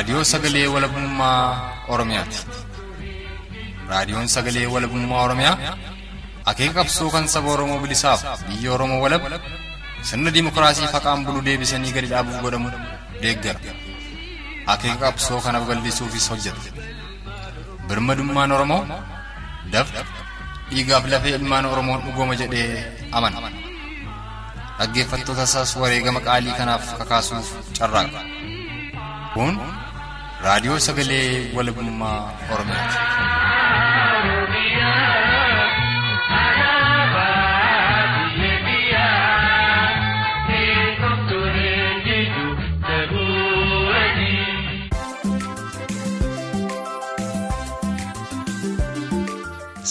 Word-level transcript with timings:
Kun 0.00 0.06
raadiyoo 0.06 0.24
sagalee 0.24 0.66
walabummaa 0.66 1.84
Oromiyaati. 1.88 2.38
Raadiyoon 3.88 4.28
sagalee 4.34 4.66
walabummaa 4.74 5.22
Oromiyaa 5.24 5.56
akeeka 6.50 6.74
qabsoo 6.74 7.10
kan 7.10 7.28
saba 7.28 7.50
Oromoo 7.54 7.78
bilisaaf 7.82 8.20
biyya 8.48 8.72
Oromoo 8.76 9.00
walab 9.04 9.22
sirna 10.02 10.30
dimookiraasii 10.34 10.88
faqaan 10.94 11.24
bulu 11.26 11.40
deebisanii 11.44 11.92
gadi 11.96 12.08
dhaabuuf 12.12 12.40
godhamu 12.44 12.68
deeggara. 13.22 13.60
Akeeka 14.72 14.98
qabsoo 15.04 15.40
kanaaf 15.44 15.64
gallisuufis 15.68 16.30
hojjeta. 16.30 16.60
Birmadummaan 17.88 18.52
Oromoo 18.56 18.82
dafqa 19.72 20.00
dhiigaaf 20.70 21.04
lafee 21.12 21.34
ilmaan 21.40 21.66
Oromoon 21.72 22.00
dhugooma 22.06 22.34
jedhee 22.40 22.84
amana. 23.12 23.38
Dhaggeeffattoota 24.78 25.42
isaas 25.50 25.76
wareegama 25.76 26.20
qaalii 26.28 26.54
kanaaf 26.62 26.82
kakaasuuf 26.98 27.46
carraaqa. 27.78 28.20
Kun 29.34 29.54
raadiyoo 30.44 30.78
sagalee 30.86 31.26
walabummaa 31.56 32.18
Oromiyaati. 32.52 34.10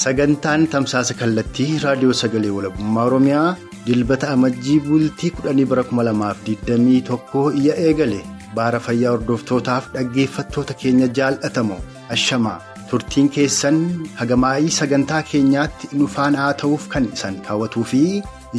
Sagantaan 0.01 0.67
tamsaasa 0.73 1.13
kallattii 1.19 1.79
raadiyoo 1.83 2.13
sagalee 2.21 2.51
walabummaa 2.57 3.05
Oromiyaa 3.09 3.47
dilbata 3.87 4.29
amajjii 4.35 4.79
bultii 4.87 5.31
10 5.43 5.65
bara 5.71 5.83
2021 5.91 7.43
iyya 7.61 7.75
eegale 7.87 8.19
baara 8.57 8.79
fayyaa 8.87 9.11
hordoftootaaf 9.15 9.87
dhaggeeffattoota 9.95 10.73
keenya 10.81 11.07
jaalatamoo 11.19 11.79
ashamaa 12.17 12.57
turtiin 12.91 13.29
keessan 13.37 13.79
hagamaa'ii 14.21 14.71
sagantaa 14.79 15.21
keenyaatti 15.31 15.89
nu 16.01 16.07
faana 16.15 16.37
haa 16.43 16.53
ta'uuf 16.63 16.87
kan 16.95 17.09
isan 17.17 17.37
hawwatuu 17.49 17.83
fi 17.93 18.01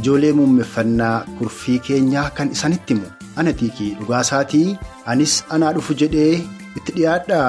ijoolee 0.01 0.33
muummeffannaa 0.41 1.17
kurfii 1.41 1.79
keenyaa 1.91 2.29
kan 2.41 2.53
isanitti 2.59 2.95
himu 2.99 3.11
ana 3.43 3.53
tiikii 3.63 3.91
dhugaasaatii 4.01 4.67
anis 5.15 5.37
anaa 5.59 5.73
dhufu 5.79 5.99
jedhee 6.05 6.33
itti 6.77 6.93
dhiyaadha. 6.99 7.41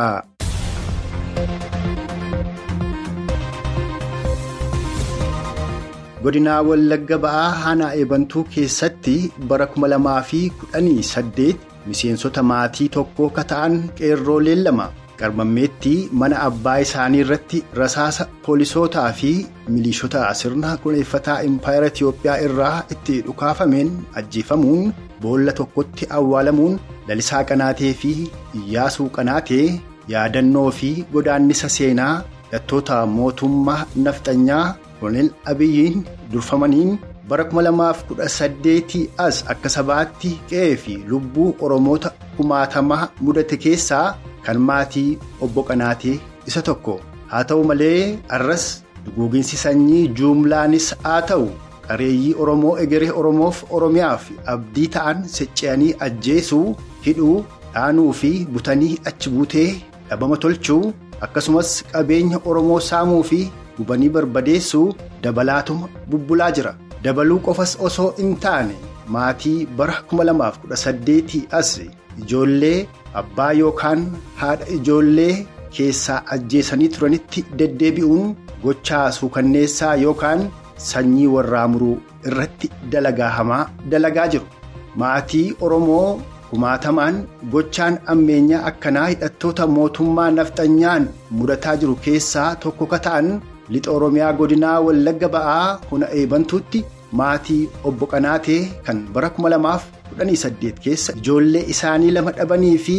godinaa 6.24 6.60
wallagga 6.70 7.18
ba'aa 7.26 7.50
aanaa 7.70 7.92
eebantuu 8.02 8.44
keessatti 8.56 9.16
bara 9.52 9.66
2018 9.76 11.48
miseensota 11.90 12.44
maatii 12.52 12.90
tokkoo 12.96 13.30
ka 13.38 13.44
ta'an 13.52 13.78
qeerrooleen 14.00 14.64
lama 14.68 14.88
qarmammeetti 15.22 15.94
mana 16.22 16.40
abbaa 16.48 16.78
isaanii 16.86 17.20
irratti 17.26 17.60
rasaasa 17.80 18.26
poolisootaa 18.46 19.08
fi 19.20 19.32
miliishota 19.76 20.24
sirna 20.40 20.72
kuneeffataa 20.84 21.38
impaayera 21.50 21.88
Itiyoophiyaa 21.94 22.38
irraa 22.48 22.76
itti 22.96 23.18
dhukaafameen 23.28 23.92
ajjeefamuun 24.22 24.94
boolla 25.26 25.54
tokkotti 25.62 26.08
awwaalamuun 26.20 26.80
lalisaa 27.08 27.44
qanaatee 27.52 27.94
fi 28.04 28.14
iyyaasuu 28.62 29.10
qanaatee 29.18 29.66
yaadannoo 30.14 30.70
fi 30.80 30.92
godaannisa 31.14 31.70
seenaa 31.78 32.14
hidhattoota 32.46 33.06
mootummaa 33.18 33.82
nafxanyaa. 34.06 34.66
Koloneel 35.02 35.30
Abiyyiin 35.52 36.02
durfamaniin 36.32 36.90
bara 37.30 37.44
2018 37.54 39.08
as 39.26 39.38
akka 39.54 39.70
sabaatti 39.76 40.32
qe'ee 40.50 40.76
fi 40.84 40.96
lubbuu 41.12 41.50
Oromoota 41.68 42.12
kumaatamaa 42.38 43.10
mudate 43.26 43.58
keessaa 43.66 44.06
kan 44.46 44.58
maatii 44.70 45.10
obbo 45.48 45.64
Qanaatee 45.70 46.16
isa 46.52 46.62
tokko. 46.70 46.96
Haa 47.32 47.44
ta'u 47.50 47.64
malee 47.72 48.18
arras 48.38 48.66
duguuginsi 49.06 49.58
sanyii 49.64 50.08
juumlaanis 50.20 50.88
haa 51.04 51.22
ta'u 51.32 51.48
qareeyyii 51.88 52.34
Oromoo 52.46 52.74
egeree 52.84 53.12
Oromoof 53.22 53.64
Oromiyaaf 53.80 54.28
abdii 54.56 54.88
ta'an 54.98 55.24
secce'anii 55.38 55.94
ajjeesuu 56.08 56.66
hidhuu 57.08 57.38
dhaanuu 57.74 58.12
fi 58.24 58.34
butanii 58.58 58.94
achi 59.14 59.30
buutee 59.38 59.70
dhabama 60.10 60.38
tolchuu 60.46 60.84
akkasumas 61.28 61.74
qabeenya 61.96 62.40
Oromoo 62.46 62.80
saamuu 62.92 63.24
fi. 63.32 63.42
gubanii 63.78 64.10
barbadeessuu 64.16 64.88
dabalaatuma 65.24 65.88
bubbulaa 66.10 66.50
jira 66.56 66.72
dabaluu 67.04 67.40
qofas 67.48 67.74
osoo 67.90 68.10
hin 68.20 68.36
taane 68.46 68.76
maatii 69.16 69.58
bara 69.82 69.96
2018 70.14 71.42
as 71.60 71.72
ijoollee 72.22 72.78
abbaa 73.22 73.52
yookaan 73.62 74.06
haadha 74.42 74.68
ijoollee 74.78 75.34
keessaa 75.78 76.22
ajjeesanii 76.36 76.90
turanitti 76.96 77.46
deddeebi'uun 77.62 78.36
gochaa 78.64 79.06
suukanneessaa 79.20 79.94
yookaan 80.06 80.44
sanyii 80.90 81.28
warraa 81.36 81.68
muruu 81.76 81.96
irratti 82.32 82.72
dalagaa 82.96 83.30
hamaa 83.38 83.64
dalagaa 83.94 84.28
jiru 84.34 84.46
maatii 85.04 85.46
oromoo 85.68 86.08
kumaatamaan 86.50 87.22
gochaan 87.54 87.98
ammeenyaa 88.14 88.64
akkanaa 88.72 89.08
hidhattoota 89.12 89.68
mootummaa 89.78 90.32
nafxanyaan 90.38 91.08
mudataa 91.40 91.76
jiru 91.84 91.96
keessaa 92.08 92.50
tokko 92.66 92.86
ka 92.94 93.00
ta'an. 93.06 93.30
Lixa 93.76 93.92
oromiyaa 93.98 94.34
godinaa 94.40 94.78
wallagga 94.88 95.28
ba'aa 95.36 95.68
hona 95.92 96.08
eebantuutti 96.22 96.80
maatii 97.20 97.62
obbo 97.90 98.06
qanaatee 98.14 98.62
kan 98.88 99.00
bara 99.16 99.30
2018 99.38 100.74
keessa 100.86 101.14
ijoollee 101.22 101.64
isaanii 101.76 102.12
lama 102.18 102.32
dhabanii 102.40 102.78
fi 102.88 102.98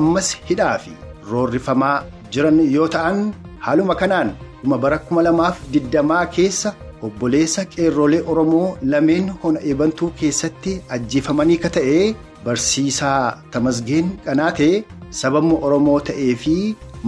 ammas 0.00 0.30
hidhaa 0.48 0.72
fi 0.86 0.92
roorrifamaa 1.32 1.96
jiran 2.36 2.60
yoo 2.76 2.88
ta'an 2.96 3.20
haaluma 3.66 3.94
kanaan 4.02 4.32
dhuma 4.62 4.78
bara 4.86 4.98
2020 5.12 6.24
keessa 6.38 6.74
obboleessa 7.08 7.64
qeerrolee 7.76 8.22
oromoo 8.34 8.66
lameen 8.92 9.30
hona 9.44 9.60
eebantuu 9.70 10.10
keessatti 10.20 10.72
ajjeefamanii 10.96 11.56
ka 11.64 11.70
ta'e 11.78 11.96
barsiisaa 12.44 13.22
tamasgeen 13.56 14.08
qanaatee 14.26 14.74
sababni 15.22 15.56
oromoo 15.68 15.98
ta'ee 16.10 16.34
fi 16.44 16.54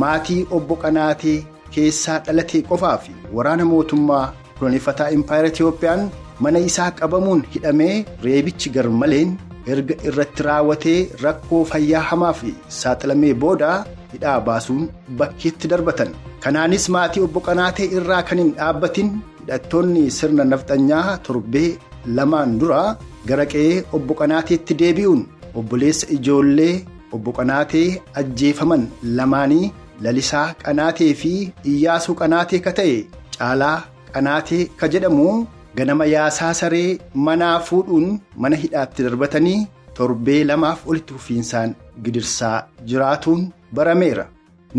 maatii 0.03 0.41
obbo 0.59 0.77
qanaatee. 0.85 1.39
Keessaa 1.75 2.19
dhalatee 2.27 2.63
qofaa 2.71 2.97
fi 3.05 3.13
waraana 3.39 3.65
mootummaa 3.73 4.25
kunuunfataa 4.59 5.11
impaayera 5.17 5.49
Itiyoophiyaan 5.53 6.03
mana 6.45 6.59
isaa 6.69 6.91
qabamuun 7.01 7.43
hidhamee 7.55 7.95
reebichi 8.25 8.71
garmaleen 8.77 9.37
erga 9.75 9.95
irratti 10.09 10.43
raawwatee 10.49 10.99
rakkoo 11.25 11.63
fayyaa 11.71 12.03
hamaa 12.11 12.33
fi 12.41 12.55
saaxilamee 12.81 13.35
booda 13.45 13.71
hidhaa 14.13 14.41
baasuun 14.49 14.83
bakkeetti 15.21 15.69
darbatan. 15.73 16.11
Kanaanis 16.43 16.85
maatii 16.95 17.23
obbo 17.27 17.41
Qanaatee 17.47 17.89
irraa 18.01 18.23
kan 18.29 18.39
hin 18.43 18.53
dhaabbatin 18.59 19.09
hidhattoonni 19.41 20.05
sirna 20.19 20.45
nafxanyaa 20.51 21.19
torbee 21.29 21.69
lamaan 22.19 22.59
dura 22.61 22.83
gara 23.31 23.47
qe'ee 23.55 23.83
obbo 23.99 24.15
Qanaateetti 24.21 24.75
deebi'uun 24.83 25.23
obboleessa 25.61 26.07
ijoollee 26.19 26.75
obbo 27.19 27.33
Qanaatee 27.41 27.89
ajjeefaman 28.23 28.87
lamaanii. 29.19 29.73
Lalisaa 30.05 30.47
qanaatee 30.65 31.13
fi 31.23 31.33
iyyaasuu 31.73 32.15
qanaatee 32.23 32.59
ka 32.67 32.73
ta'e 32.79 32.97
caalaa 33.39 33.77
qanaatee 34.15 34.63
ka 34.83 34.89
jedhamu 34.95 35.27
ganama 35.81 36.05
yaasaa 36.15 36.53
saree 36.61 36.99
manaa 37.29 37.57
fuudhuun 37.71 38.07
mana 38.45 38.57
hidhaatti 38.63 39.03
darbatanii 39.09 39.59
torbee 39.99 40.41
lamaaf 40.53 40.87
olitti 40.93 41.15
fufiinsaan 41.19 41.75
gidirsaa 42.07 42.57
jiraatuun 42.93 43.45
barameera 43.79 44.25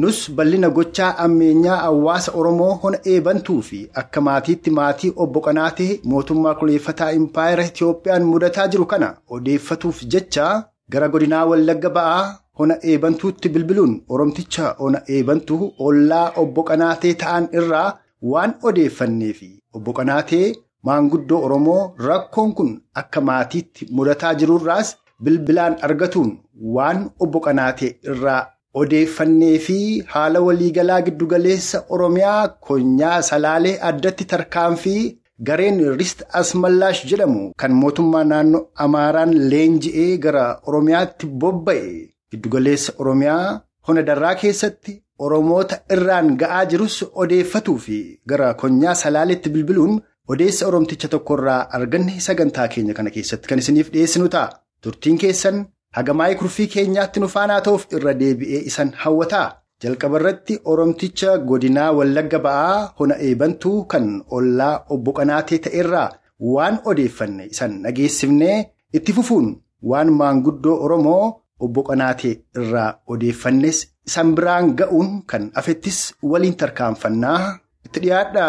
nus 0.01 0.18
bal'ina 0.38 0.69
gochaa 0.77 1.12
ammeenyaa 1.25 1.77
hawaasa 1.83 2.31
oromoo 2.39 2.71
hona 2.81 2.97
eebantuu 3.13 3.59
fi 3.69 3.80
akka 4.01 4.21
maatiitti 4.27 4.71
maatii 4.80 5.13
obbo 5.25 5.42
qanaatee 5.47 5.92
mootummaa 6.12 6.56
kunuunfataa 6.59 7.12
impaayera 7.19 7.65
itiyoophiyaan 7.69 8.24
mudataa 8.31 8.68
jiru 8.74 8.86
kana 8.92 9.09
odeeffatuuf 9.38 10.03
jecha 10.15 10.50
gara 10.95 11.07
godinaa 11.13 11.45
wallagga 11.51 11.89
ba'aa. 11.95 12.25
Hona 12.59 12.75
eebantuutti 12.92 13.50
bilbiluun 13.56 13.94
oromticha 14.15 14.74
hona 14.81 15.01
eebantuu 15.15 15.71
ollaa 15.88 16.25
obbo 16.44 16.63
qanaatee 16.69 17.13
ta'an 17.24 17.48
irraa 17.62 17.88
waan 18.33 18.54
odeeffannee 18.71 19.33
fi 19.39 19.50
obbo 19.80 19.94
qanaatee 20.00 20.45
maanguddoo 20.89 21.42
oromoo 21.48 21.81
rakkoon 22.07 22.54
kun 22.59 22.71
akka 23.01 23.21
maatiitti 23.30 23.88
mudataa 24.00 24.33
jirurraas 24.42 24.95
bilbilaan 25.24 25.75
argatuun 25.89 26.31
waan 26.77 27.00
obbo 27.25 27.39
qanaatee 27.48 27.92
irraa 28.13 28.42
odeeffannee 28.81 29.54
fi 29.68 29.77
haala 30.15 30.39
waliigalaa 30.48 31.01
giddugaleessa 31.06 31.83
oromiyaa 31.98 32.42
konyaa 32.68 33.21
salaalee 33.30 33.77
addatti 33.92 34.25
tarkaanfii 34.33 35.01
gareen 35.48 35.80
rist 36.01 36.21
asmallaash 36.42 37.01
jedhamu 37.12 37.42
kan 37.63 37.74
mootummaa 37.81 38.24
naannoo 38.33 38.62
amaaraan 38.86 39.33
leenji'ee 39.51 40.12
gara 40.24 40.45
oromiyaatti 40.68 41.27
bobba'e. 41.42 41.89
Giddugaleessa 42.31 42.94
Oromiyaa 43.00 43.62
hona 43.88 44.01
darraa 44.09 44.35
keessatti 44.41 44.95
Oromoota 45.25 45.77
irraan 45.95 46.33
ga'aa 46.41 46.65
jirus 46.71 46.95
odeeffatuu 47.24 47.77
fi 47.85 47.97
gara 48.31 48.53
konyaa 48.63 48.95
salaaleetti 49.01 49.50
bilbiluun 49.56 49.95
odeessa 50.35 50.68
Oromticha 50.68 51.07
tokkorraa 51.13 51.62
arganne 51.77 52.19
sagantaa 52.25 52.68
keenya 52.74 52.94
kana 52.97 53.09
keessatti 53.15 53.47
kan 53.51 53.59
isiniif 53.63 53.89
dhiyeessinu 53.94 54.27
ta'a. 54.35 54.50
Turtiin 54.81 55.18
keessan 55.24 55.63
hagamaayii 55.97 56.35
kurfii 56.41 56.68
keenyaatti 56.75 57.19
nu 57.24 57.27
faanaa 57.35 57.62
ta'uuf 57.68 57.88
irra 58.00 58.13
deebi'ee 58.19 58.62
isan 58.71 58.91
hawwataa. 59.06 59.47
Jalqaba 59.83 60.19
irratti 60.19 60.59
Oromticha 60.73 61.38
godinaa 61.50 61.89
Wallagga 62.01 62.39
ba'aa 62.45 62.77
hona 63.00 63.15
eebantuu 63.30 63.83
kan 63.95 64.07
ollaa 64.38 64.75
obbo 64.95 65.13
Qanaatee 65.19 65.57
ta'erraa 65.65 66.07
waan 66.53 66.80
odeeffanne 66.91 67.45
isan 67.53 67.81
dhageessifnee 67.83 68.56
itti 69.00 69.13
fufuun 69.18 69.51
waan 69.91 70.12
maanguddoo 70.21 70.77
Oromoo 70.85 71.25
obbo 71.59 71.83
Qanaatee 71.89 72.33
irraa 72.62 72.89
odeeffannes 73.15 73.80
isan 74.12 74.36
biraan 74.39 74.74
ga'uun 74.81 75.12
kan 75.33 75.50
afettis 75.62 76.00
waliin 76.31 76.56
tarkaanfannaa 76.63 77.39
itti 77.86 78.00
dhiyaadha. 78.06 78.48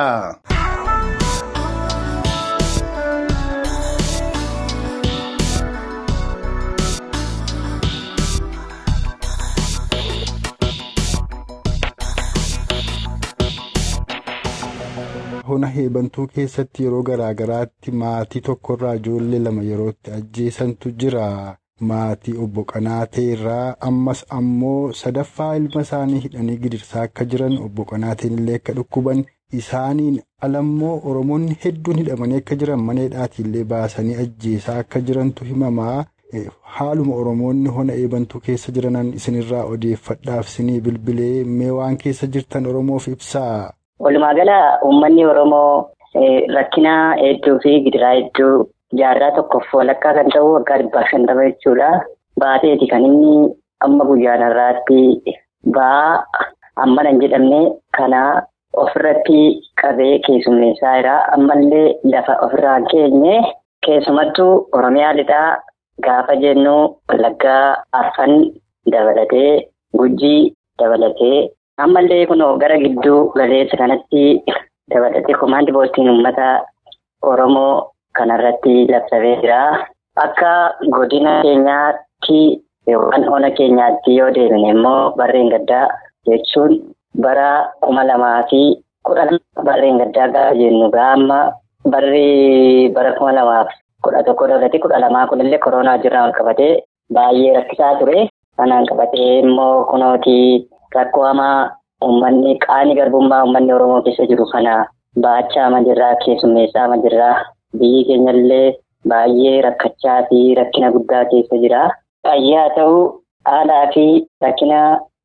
Hona 15.48 15.68
eebantuu 15.82 16.26
keessatti 16.34 16.84
yeroo 16.86 17.02
garaa 17.08 17.30
garaatti 17.40 17.94
maatii 18.02 18.42
tokkorraa 18.48 18.94
ijoollee 19.00 19.40
lama 19.46 19.62
yerootti 19.70 20.14
ajjeesantu 20.18 20.92
jira. 21.04 21.24
Maatii 21.80 22.36
obbo 22.44 22.64
Qanaatee 22.72 23.24
irraa 23.32 23.74
ammas 23.88 24.24
ammoo 24.38 24.92
sadaffaa 25.00 25.56
ilma 25.56 25.80
isaanii 25.86 26.18
hidhanii 26.26 26.56
gidirsaa 26.66 27.02
akka 27.08 27.24
jiran 27.24 27.58
obbo 27.64 27.84
Qanaateen 27.90 28.38
illee 28.38 28.54
akka 28.60 28.72
dhukkuban 28.78 29.24
isaaniin 29.62 30.20
alammoo 30.48 31.00
Oromoonni 31.10 31.56
hedduun 31.64 31.96
hidhamanii 32.02 32.36
akka 32.42 32.56
jiran 32.62 32.80
mana 32.90 33.00
hidhaatiillee 33.08 33.64
baasanii 33.74 34.14
ajjeesaa 34.24 34.78
akka 34.84 35.00
jirantu 35.10 35.44
himamaa. 35.44 36.04
Haaluma 36.78 37.14
Oromoonni 37.16 37.68
hona 37.76 37.92
eebantuu 38.00 38.40
keessa 38.46 38.72
jiranan 38.78 39.12
isinirraa 39.20 39.64
odeeffadhaaf 39.74 40.46
isinii 40.48 40.80
bilbilee 40.80 41.44
mee 41.44 41.70
waan 41.76 41.96
keessa 42.02 42.26
jirtan 42.26 42.66
Oromoof 42.72 43.08
ibsaa. 43.08 43.70
Walumaa 44.00 44.34
gala 44.34 44.58
uummanni 44.88 45.24
Oromoo 45.26 45.90
rakkina 46.56 46.92
hedduu 47.22 47.58
fi 47.62 47.80
gidiraa 47.86 48.12
hedduu 48.18 48.66
jaarraa 49.00 49.30
tokkoof 49.36 49.72
walakkaa 49.78 50.14
kan 50.18 50.30
ta'u 50.34 50.52
waggaa 50.56 50.78
dhibbaa 50.82 51.06
shantama 51.10 51.44
jechuudha. 51.48 51.88
Baateeti 52.40 52.86
kan 52.92 53.04
inni 53.08 53.54
amma 53.86 54.04
guyyaan 54.10 54.42
irraatti 54.50 55.00
ba'aa 55.76 56.24
ammana 56.84 57.10
hin 57.10 57.20
jedhamne 57.22 57.60
kana 57.98 58.22
ofirratti 58.84 59.40
qabee 59.82 60.18
keessummeessaa 60.26 60.94
jira. 60.98 61.16
Ammallee 61.36 61.86
lafa 62.12 62.36
ofirraa 62.46 62.80
keenye 62.92 63.36
keessumattuu 63.86 64.52
Oromiyaa 64.78 65.12
lixaa 65.18 65.58
gaafa 66.06 66.36
jennu 66.42 66.76
wallaggaa 67.08 67.76
arfan 68.00 68.34
dabalatee 68.92 69.52
gujii 69.98 70.54
dabalatee. 70.78 71.38
ammallee 71.84 72.26
kunoo 72.26 72.56
gara 72.60 72.76
gidduu 72.82 73.18
galeessa 73.38 73.76
kanatti 73.80 74.22
dabalatee 74.94 75.34
komaandi 75.40 75.72
poostiin 75.76 76.10
uummata 76.12 76.46
Oromoo 77.30 77.74
kanarratti 78.18 78.74
labsamee 78.92 79.36
jira. 79.42 79.60
Akka 80.24 80.52
godina 80.96 81.32
keenyaatti 81.42 82.40
yookaan 82.90 83.28
ona 83.36 83.50
keenyaatti 83.58 84.16
yoo 84.18 84.30
deemne 84.34 84.68
immoo 84.74 85.12
barreen 85.18 85.50
gaddaa 85.54 85.86
jechuun 86.28 86.72
bara 87.22 87.50
kuma 87.84 88.04
lamaa 88.10 88.42
fi 88.50 88.62
kudhan 89.06 89.38
barreen 89.66 89.98
gaddaa 90.02 90.28
gaafa 90.34 90.58
jennu 90.60 90.90
gaama 90.96 91.38
barri 91.92 92.88
bara 92.94 93.12
kuma 93.18 93.32
lamaaf 93.38 93.68
kudha 94.04 94.22
tokko 94.26 94.48
dabalatee 94.48 94.80
kudha 94.84 95.00
lamaa 95.04 95.26
kunillee 95.30 95.58
koronaa 95.64 95.98
jiraan 96.04 96.32
qabatee 96.38 96.72
baay'ee 97.14 97.54
rakkisaa 97.58 97.94
ture. 98.00 98.28
Kanaan 98.56 98.86
qabatee 98.90 99.38
immoo 99.42 99.84
kunooti. 99.90 100.68
Rakkoo 100.94 101.24
hamaa 101.24 101.70
uummanni 102.04 102.58
qaanii 102.66 102.94
garbummaa 102.98 103.42
uummanni 103.44 103.72
Oromoo 103.72 104.02
keessa 104.02 104.26
jiru 104.30 104.46
kana 104.52 104.74
baachaa 105.22 105.80
jirraa 105.86 106.14
keessummeessaa 106.24 106.96
jirraa 107.04 107.34
biyyi 107.78 108.04
keenyallee 108.08 108.76
baay'ee 109.10 109.60
rakkachaa 109.66 110.22
fi 110.28 110.54
rakkina 110.60 110.90
guddaa 110.94 111.24
keessa 111.30 111.56
jira. 111.64 111.82
Fayyaa 112.26 112.70
ta'uu 112.76 113.02
aadaa 113.56 113.84
fi 113.94 114.04
rakkina 114.44 114.78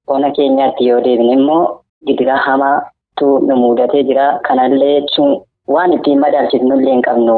ona 0.08 0.32
keenyaatti 0.38 0.88
yoo 0.90 1.02
deebine 1.06 1.34
immoo 1.40 1.64
gidiraa 2.08 2.38
hamaatu 2.48 3.30
nu 3.48 3.56
mudatee 3.64 4.04
jira. 4.10 4.28
Kanallee 4.48 4.94
jechuun 5.02 5.42
waan 5.74 5.94
ittiin 5.94 6.20
madaalchifnullee 6.26 6.94
hin 6.94 7.02
qabnu 7.08 7.38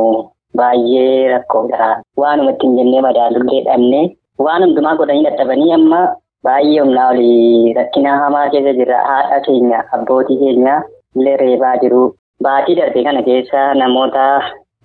baay'ee 0.58 1.30
rakkoodha. 1.34 1.88
Waanuma 2.22 2.52
ittiin 2.56 2.78
jennee 2.78 3.02
madaalullee 3.08 3.64
dhabne 3.70 4.02
waan 4.48 4.64
hundumaa 4.64 4.96
godhanii 5.00 5.24
dadhabanii 5.30 5.72
amma. 5.80 6.02
Baay'ee 6.44 6.80
humnaa 6.82 7.10
olii 7.12 7.74
rakkina 7.78 8.18
hamaa 8.24 8.50
keessa 8.50 8.74
jira. 8.80 8.98
Haadha 9.10 9.40
keenya 9.46 9.84
abbootii 9.98 10.38
keenya 10.44 10.76
illee 11.16 11.38
reebaa 11.38 11.78
jiru. 11.84 12.04
Baatii 12.44 12.76
darbee 12.76 13.04
kana 13.04 13.24
keessa 13.24 13.74
namoota 13.74 14.26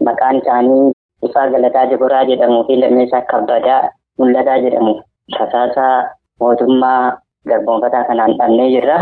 maqaan 0.09 0.37
isaanii 0.43 0.93
Ifaa 1.29 1.49
Galataa 1.55 1.87
Jagoraa 1.93 2.25
jedhamuu 2.33 2.65
fi 2.67 2.77
Lammeessaa 2.83 3.23
Kabbadaa 3.31 3.81
Mul'ataa 4.19 4.59
jedhamu. 4.65 4.95
Tasaasaa 5.39 5.97
mootummaa 6.41 7.19
garboonfataa 7.49 8.05
kanaan 8.05 8.37
dhabnee 8.39 8.71
jirra. 8.75 8.99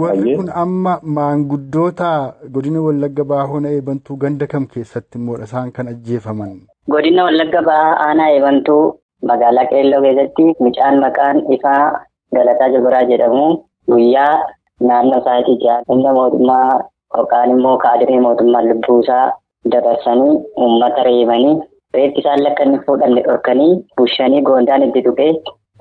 Warri 0.00 0.36
kun 0.36 0.50
amma 0.64 0.98
maanguddoota 1.02 2.10
godina 2.52 2.80
Wallagga 2.86 3.24
Bahaa 3.24 3.46
hona 3.52 3.68
eebantuu 3.76 4.16
ganda 4.16 4.46
kam 4.46 4.66
keessatti 4.74 5.18
immoo 5.18 5.36
isaan 5.46 5.72
kan 5.72 5.88
ajjeefaman? 5.88 6.52
Godina 6.90 7.24
Wallagga 7.24 7.62
Bahaa 7.62 7.96
aanaa 8.06 8.28
eebantuu. 8.36 8.98
Magaalaa 9.30 9.66
Qeelloo 9.72 10.00
keessatti 10.04 10.44
mucaan 10.60 11.00
maqaan 11.00 11.42
Ifaa 11.56 12.04
Galataa 12.34 12.68
Jagoraa 12.76 13.04
jedhamu 13.10 13.44
guyyaa 13.90 14.32
naannoo 14.88 15.18
isaatii 15.20 15.58
jaha 15.64 15.82
humna 15.88 16.12
mootummaa 16.18 16.80
yookaan 17.16 17.50
immoo 17.50 17.76
kaadiree 17.84 18.20
mootummaa 18.20 18.62
lubbuusaa 18.68 19.26
dabarsanii 19.70 20.34
uummata 20.66 21.02
reebanii 21.08 21.56
reeffi 21.96 22.20
isaan 22.22 22.42
lakka 22.46 22.64
inni 22.68 22.78
fuudhanne 22.86 23.22
dhorkanii 23.26 23.72
bushanii 23.98 24.42
goondaan 24.48 24.82
itti 24.88 25.02
tuqee 25.08 25.32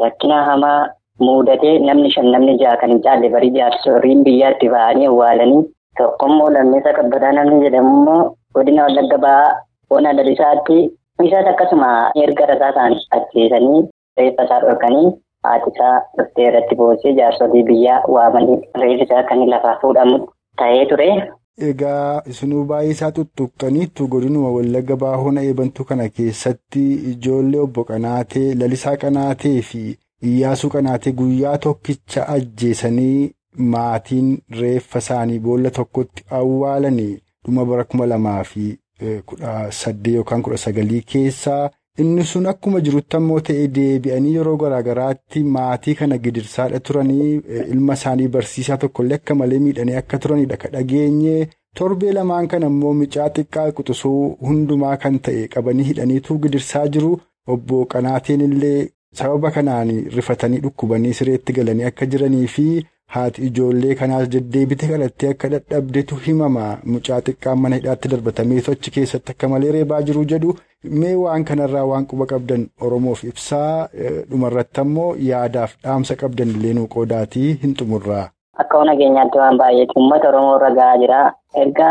rakkina 0.03 0.43
hamaa 0.49 0.79
muudatee 1.25 1.73
namni 1.87 2.11
shan 2.15 2.31
namni 2.35 2.57
jaha 2.61 2.77
kan 2.81 2.89
hin 2.93 3.01
caalle 3.07 3.29
barii 3.35 3.51
jaarsoliin 3.57 4.23
biyyaatti 4.27 4.69
ba'anii 4.75 5.07
awwaalanii 5.11 5.63
tokkommoo 5.97 6.49
lammeessa 6.57 6.93
kabbataa 6.99 7.31
namni 7.39 7.63
jedhamu 7.65 7.91
immoo 7.99 8.21
godina 8.55 8.83
Wallagga 8.87 9.17
Bahaa 9.25 9.51
ona 9.89 10.13
lalisaatti. 10.17 10.77
Isaas 11.23 11.47
akkasuma 11.49 11.89
erga 12.23 12.45
rasaa 12.49 12.69
isaanii 12.71 13.01
ajjeesanii 13.17 13.81
reeffa 14.19 14.43
isaa 14.47 14.59
dhorkanii 14.63 15.09
haati 15.47 15.69
isaa 15.73 15.95
dhuftee 16.17 16.47
irratti 16.47 16.75
boosee 16.79 17.13
jaarsolii 17.19 17.63
biyyaa 17.69 17.99
waamanii 18.15 18.57
reeffi 18.81 19.03
isaa 19.07 19.23
kan 19.29 19.43
lafaa 19.49 19.75
fuudhamu 19.81 20.17
ta'ee 20.61 20.85
ture. 20.91 21.09
Egaa 21.57 22.21
isinuu 22.33 22.63
baay'ee 22.65 22.91
isaa 22.91 23.11
tuttuqxaniittu 23.17 24.07
godinuma 24.07 24.49
Wallagga 24.57 24.95
Bahaa 25.03 25.17
hona 25.23 25.41
eebantuu 25.47 25.85
kana 25.85 26.09
keessatti 26.09 26.83
ijoollee 27.11 27.59
obbo 27.65 27.83
Qanaatee, 27.89 28.55
Lalisaa 28.55 28.95
Qanaatee 28.97 29.61
fi 29.61 29.81
Iyyaasuu 30.29 30.69
Qanaatee 30.69 31.11
guyyaa 31.13 31.57
tokkicha 31.57 32.27
ajjeesanii 32.35 33.31
maatiin 33.57 34.37
reeffa 34.61 34.99
isaanii 35.05 35.39
boolla 35.39 35.69
tokkotti 35.79 36.23
awwaalanii 36.39 37.17
dhuma 37.45 37.65
bara 37.65 37.83
kuma 37.83 38.05
lamaa 38.05 38.43
fi. 38.43 38.77
kudha 39.25 39.51
saddeet 39.75 40.15
yookaan 40.15 40.41
kudha 40.45 40.57
sagalii 40.63 40.99
keessaa 41.11 41.69
inni 41.99 42.23
sun 42.23 42.45
akkuma 42.51 42.79
jirutti 42.85 43.17
ammoo 43.17 43.39
ta'e 43.47 43.67
deebi'anii 43.77 44.33
yeroo 44.35 44.57
garaagaraatti 44.61 45.43
maatii 45.55 45.95
kana 46.01 46.17
gidirsaadha 46.25 46.79
turanii 46.89 47.31
ilma 47.73 47.93
isaanii 47.99 48.27
barsiisaa 48.35 48.77
tokkollee 48.83 49.15
akka 49.21 49.35
malee 49.41 49.59
miidhanii 49.65 49.95
akka 50.01 50.17
turanidha 50.25 50.57
ka 50.61 50.69
dhageenye 50.75 51.35
torbee 51.81 52.11
lamaan 52.17 52.47
kana 52.53 52.67
ammoo 52.71 52.93
micaa 53.01 53.27
xiqqaa 53.35 53.67
quxisuu 53.79 54.21
hundumaa 54.47 54.95
kan 55.03 55.19
ta'e 55.27 55.47
qabanii 55.57 55.83
hidhaniitu 55.89 56.37
gidirsaa 56.47 56.87
jiru 56.95 57.11
obbo 57.55 57.85
Qanaateen 57.93 58.41
illee 58.47 58.89
sababa 59.19 59.51
kanaan 59.51 59.89
rifatanii 60.15 60.59
dhukkubanii 60.65 61.13
sireetti 61.19 61.53
galanii 61.59 61.83
akka 61.91 62.05
jiranii 62.15 62.47
fi. 62.55 62.65
Haati 63.13 63.41
ijoollee 63.47 63.95
kanaas 64.01 64.27
deddeebite 64.33 64.87
kadhattee 64.91 65.29
akka 65.35 65.49
dadhabdetu 65.53 66.15
himama 66.25 66.65
mucaa 66.95 67.21
xiqqaan 67.29 67.59
mana 67.63 67.75
hidhaatti 67.79 68.07
darbatamee 68.13 68.61
sochi 68.67 68.91
keessatti 68.97 69.31
akka 69.35 69.47
malee 69.53 69.71
reebaa 69.75 70.01
jiru 70.09 70.23
jedhu 70.33 70.53
mee 71.01 71.15
waan 71.21 71.43
kanarraa 71.49 71.85
waan 71.91 72.05
quba 72.11 72.25
qabdan 72.33 72.67
oromoof 72.87 73.23
ibsaa 73.31 73.87
dhumarratti 74.29 74.81
ammoo 74.83 75.07
yaadaaf 75.29 75.73
dhaamsa 75.87 76.15
qabdan 76.21 76.49
illee 76.55 76.73
nuu 76.77 76.87
qoodaatii 76.95 77.49
hin 77.63 77.73
xumurraa. 77.81 78.23
Akka 78.61 78.77
ona 78.83 78.95
keenyaatti 79.01 79.37
waan 79.41 79.57
baay'eetu 79.63 79.93
uummata 79.99 80.29
oromoo 80.29 80.55
irra 80.59 80.69
gahaa 80.77 80.97
jira 81.01 81.19
erga 81.63 81.89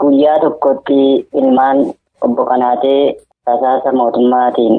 guyyaa 0.00 0.38
tokkotti 0.46 0.98
ilmaan 1.42 1.84
obbo 2.28 2.44
Qanaatee 2.50 3.02
tasaasa 3.50 3.92
mootummaatiin 4.00 4.74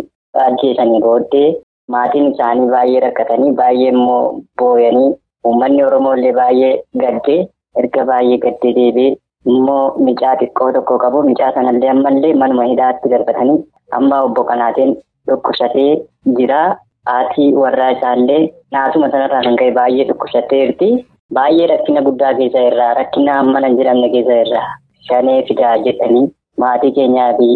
ajjeesanii 0.46 1.01
booddee 1.08 1.48
maatiin 1.96 2.32
isaanii 2.34 2.70
baay'ee 2.75 3.00
rakkatanii 3.06 3.51
baay'ee 3.62 3.89
immoo 3.96 4.22
booyanii. 4.62 5.10
Uummanni 5.50 5.84
Oromoo 5.89 6.13
illee 6.20 6.34
baay'ee 6.39 6.74
gaddee 7.04 7.39
erga 7.84 8.06
baay'ee 8.12 8.38
gaddee 8.48 8.74
deebi'ee 8.80 9.16
immoo 9.56 9.84
micaa 10.08 10.36
xiqqoo 10.42 10.72
tokko 10.80 10.98
qabu 11.06 11.24
micaa 11.30 11.51
sanallee 11.60 11.92
ammallee 11.96 12.34
manuma 12.42 12.66
hidhaatti 12.72 13.12
darbatanii 13.16 13.60
amma 14.00 14.24
obbo 14.30 14.44
Qanaateen 14.51 14.98
dhukkubsatee 15.30 15.92
jira. 16.39 16.62
haati 17.10 17.44
warraa 17.62 17.92
isaallee 17.96 18.39
naasuma 18.75 19.08
sanarraa 19.12 19.44
kan 19.46 19.56
ka'e 19.60 19.72
baay'ee 19.77 20.06
dhukkubsatteerti. 20.10 20.88
Baay'ee 21.36 21.68
rakkina 21.72 22.01
guddaa 22.08 22.34
keessa 22.39 22.63
irraa 22.70 22.89
rakkina 22.98 23.36
hin 23.66 23.77
jedhamne 23.80 24.10
keessa 24.16 24.36
irraa 24.46 24.66
shanee 25.10 25.38
fidaa 25.50 25.75
jedhanii 25.86 26.25
maatii 26.63 26.92
keenyaa 26.98 27.30
fi 27.39 27.48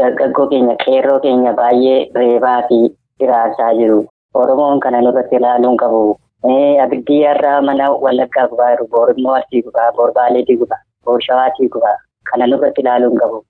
dargaggoo 0.00 0.46
keenya 0.52 0.76
qeerroo 0.84 1.18
keenya 1.26 1.52
baay'ee 1.60 1.98
reebaa 2.20 2.60
fi 2.68 2.78
hiraarsaa 3.22 3.72
jiru. 3.80 3.98
Oromoon 4.42 4.80
kana 4.84 5.00
nurratti 5.06 5.36
ilaaluun 5.40 5.76
qabu. 5.82 6.02
Abiddi 6.44 7.20
irraa 7.22 7.60
mana 7.62 7.90
wallaggaa 7.90 8.48
gubaa 8.48 8.70
jiru. 8.76 8.86
Boor 8.88 9.10
immoo 9.16 9.34
arsii 9.34 9.62
gubaa, 9.62 9.92
boor 9.96 10.12
baaleetii 10.14 10.56
gubaa, 10.56 10.80
boor 11.04 11.20
shawaatii 11.20 11.68
gubaa. 11.68 11.96
Kana 12.24 12.46
nurratti 12.46 12.80
ilaaluun 12.80 13.18
qabu. 13.18 13.44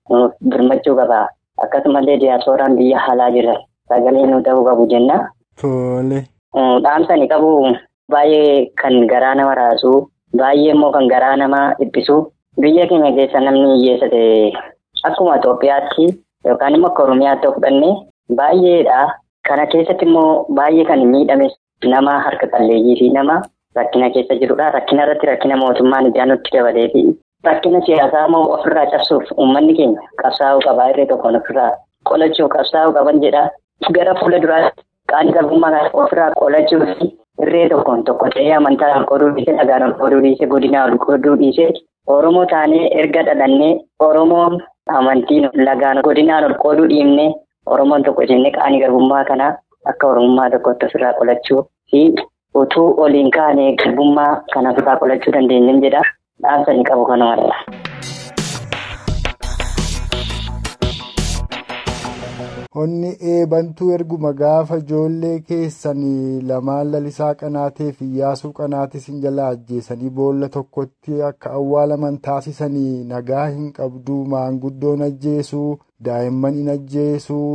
Birmachuu 0.51 0.97
qaba. 0.97 1.29
Akkasumallee 1.63 2.17
diyaasooraan 2.21 2.77
biyya 2.77 2.99
alaa 3.13 3.31
jiran 3.31 3.59
sagalee 3.89 4.27
nu 4.27 4.43
ta'uu 4.43 4.65
qabu 4.65 4.87
jenna. 4.89 5.31
Tole. 5.61 6.25
Dhaamsani 6.83 7.29
qabu 7.29 7.51
baay'ee 8.11 8.71
kan 8.83 9.07
garaa 9.07 9.35
nama 9.35 9.55
raasu 9.55 10.09
baay'ee 10.37 10.73
immoo 10.75 10.91
kan 10.93 11.07
garaa 11.09 11.37
nama 11.37 11.75
dhiphisu 11.79 12.17
biyya 12.61 12.87
keenya 12.87 13.13
keessa 13.19 13.41
namni 13.41 13.77
hiyyeessa 13.77 14.09
ta'e 14.09 14.53
akkuma 15.05 15.37
Itoophiyaatti 15.39 16.07
yookaan 16.47 16.75
immoo 16.75 16.89
akka 16.91 17.03
Oromiyaatti 17.03 17.47
of 17.49 17.55
fudhanne 17.55 17.91
baay'eedha. 18.41 19.01
Kana 19.49 19.67
keessatti 19.67 20.05
immoo 20.09 20.45
baay'ee 20.59 20.85
kan 20.89 21.05
miidhame 21.13 21.51
nama 21.89 22.19
harka 22.27 22.47
qalleeyyii 22.47 22.97
fi 22.99 23.09
nama 23.11 23.43
rakkina 23.77 24.11
keessa 24.11 24.35
jirudha. 24.41 24.71
Rakkina 24.71 25.03
irratti 25.05 25.27
rakkina 25.27 25.57
mootummaan 25.57 26.07
ijaan 26.07 26.29
nutti 26.29 26.51
dabalee 26.57 26.89
fi 26.93 27.03
rakkina 27.45 27.81
siyaasaa 27.87 28.27
immoo 28.27 28.45
ofirraa 28.55 28.87
cabsuuf 28.93 29.33
uummanni 29.37 29.75
keenya 29.79 30.01
qabsaa'uu 30.23 30.61
qabaa 30.67 30.89
irree 30.93 31.07
tokkoon 31.13 31.37
ofirraa 31.41 31.71
qolachuu 32.09 32.49
qabsaa'uu 32.57 32.93
qaban 32.99 33.21
jedha. 33.25 33.49
Gara 33.97 34.15
fuula 34.21 34.39
duraatti 34.43 34.83
qaanii 35.13 35.33
qabummaa 35.39 35.85
ofirraa 36.03 36.31
qolachuu 36.41 36.81
fi 36.87 37.07
irree 37.43 37.69
tokkoon 37.69 38.05
tokko 38.05 38.29
ta'ee 38.35 38.53
amantaa 38.57 38.97
ol 38.99 39.05
qooduu 39.13 39.31
dhiisee 39.37 39.57
dhagaan 39.61 39.83
ol 39.89 39.95
qooduu 40.01 40.21
dhiisee 40.27 40.47
godinaa 40.57 40.85
ol 40.91 40.99
qooduu 41.07 41.37
dhiisee 41.45 41.71
Oromoo 42.13 42.45
taanee 42.51 42.87
erga 43.01 43.23
dhalannee 43.27 43.73
Oromoon 44.05 44.61
amantiin 44.99 45.49
lagaan 45.67 45.99
godinaan 46.07 46.45
ol 46.45 46.55
qooduu 46.63 46.87
dhiibnee 46.93 47.29
Oromoon 47.67 48.03
tokko 48.05 48.23
jennee 48.31 48.51
qaanii 48.57 48.81
garbummaa 48.83 49.25
kana 49.25 49.49
akka 49.93 50.07
Oromummaa 50.13 50.51
tokkotti 50.57 50.87
ofirraa 50.87 51.13
qolachuu 51.21 51.63
fi 51.91 52.03
utuu 52.63 52.89
oliin 53.07 53.31
kaanee 53.39 53.69
garbummaa 53.85 54.33
kana 54.55 54.71
ofirraa 54.75 54.97
qolachuu 55.05 55.33
dandeenyeen 55.39 55.83
jedha. 55.87 56.03
Dhaamsa 56.43 56.73
ni 56.73 56.85
qabu 56.91 57.07
kanumadha. 57.07 57.57
Onni 62.81 63.09
eebantuu 63.31 63.89
erguma 63.95 64.31
gaafa 64.41 64.77
ijoollee 64.83 65.39
keessanii 65.49 66.41
lamaan 66.51 66.91
lalisaa 66.93 67.31
qanaatee 67.41 67.89
fi 67.99 68.05
Iyyaasuu 68.11 68.51
qanaatis 68.59 69.09
hin 69.11 69.19
jala 69.25 69.49
ajjeesanii 69.55 70.11
boolla 70.21 70.49
tokkotti 70.57 71.19
akka 71.29 71.51
awwaalaman 71.61 72.19
taasisanii 72.29 73.05
nagaa 73.15 73.47
hin 73.57 73.73
qabdu 73.81 74.19
maanguddoon 74.35 75.03
ajjeesuu 75.09 75.69
daa'imman 76.11 76.55
hin 76.61 76.69
ajjeesuu 76.77 77.51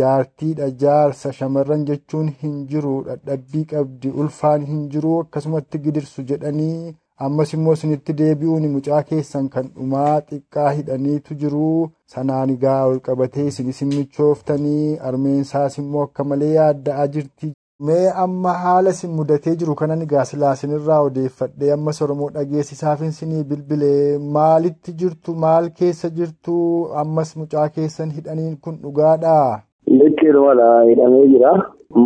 jaartiidha 0.00 0.68
jaarsa 0.84 1.32
shamarran 1.40 1.84
jechuun 1.90 2.28
hin 2.42 2.54
jiru 2.74 2.92
dadhabbii 3.08 3.64
qabdi 3.72 4.12
ulfaan 4.24 4.64
hin 4.70 4.86
jiru 4.94 5.16
akkasumatti 5.24 5.78
gidirsu 5.88 6.24
jedhanii 6.30 6.94
ammas 7.26 7.52
immoo 7.56 7.74
isinitti 7.78 8.14
deebi'uun 8.22 8.64
mucaa 8.76 9.02
keessan 9.10 9.46
kan 9.52 9.68
dhumaa 9.76 10.16
xiqqaa 10.30 10.70
hidhaniitu 10.78 11.36
jiru 11.44 11.68
sanaan 12.14 12.50
egaa 12.56 12.80
ol 12.88 12.98
qabatee 13.06 13.46
hin 13.58 13.92
michooftanii 13.92 14.98
armeensaas 15.10 15.78
immoo 15.84 16.02
akka 16.08 16.24
malee 16.32 16.50
yaadda'aa 16.56 17.06
jirti. 17.14 17.52
Mee 17.86 18.04
amma 18.24 18.52
haala 18.64 18.92
isin 18.94 19.10
mudatee 19.16 19.52
jiru 19.62 19.74
kanan 19.80 20.02
egaa 20.04 20.22
silaasinirraa 20.28 21.00
odeeffadhee 21.08 21.72
ammas 21.74 21.98
Oromoo 22.06 22.28
dhageessisaaf 22.36 23.02
isinii 23.08 23.42
bilbilee 23.50 24.18
maalitti 24.36 24.94
jirtu 25.02 25.34
maal 25.42 25.68
keessa 25.80 26.10
jirtu 26.20 26.54
ammas 27.02 27.34
mucaa 27.40 27.68
keessan 27.74 28.14
hidhaniin 28.18 28.56
kun 28.66 28.78
dhugaadhaa? 28.84 29.60
Liqqiidhumadha 30.00 30.68
hidhamee 30.90 31.26
jira. 31.32 31.52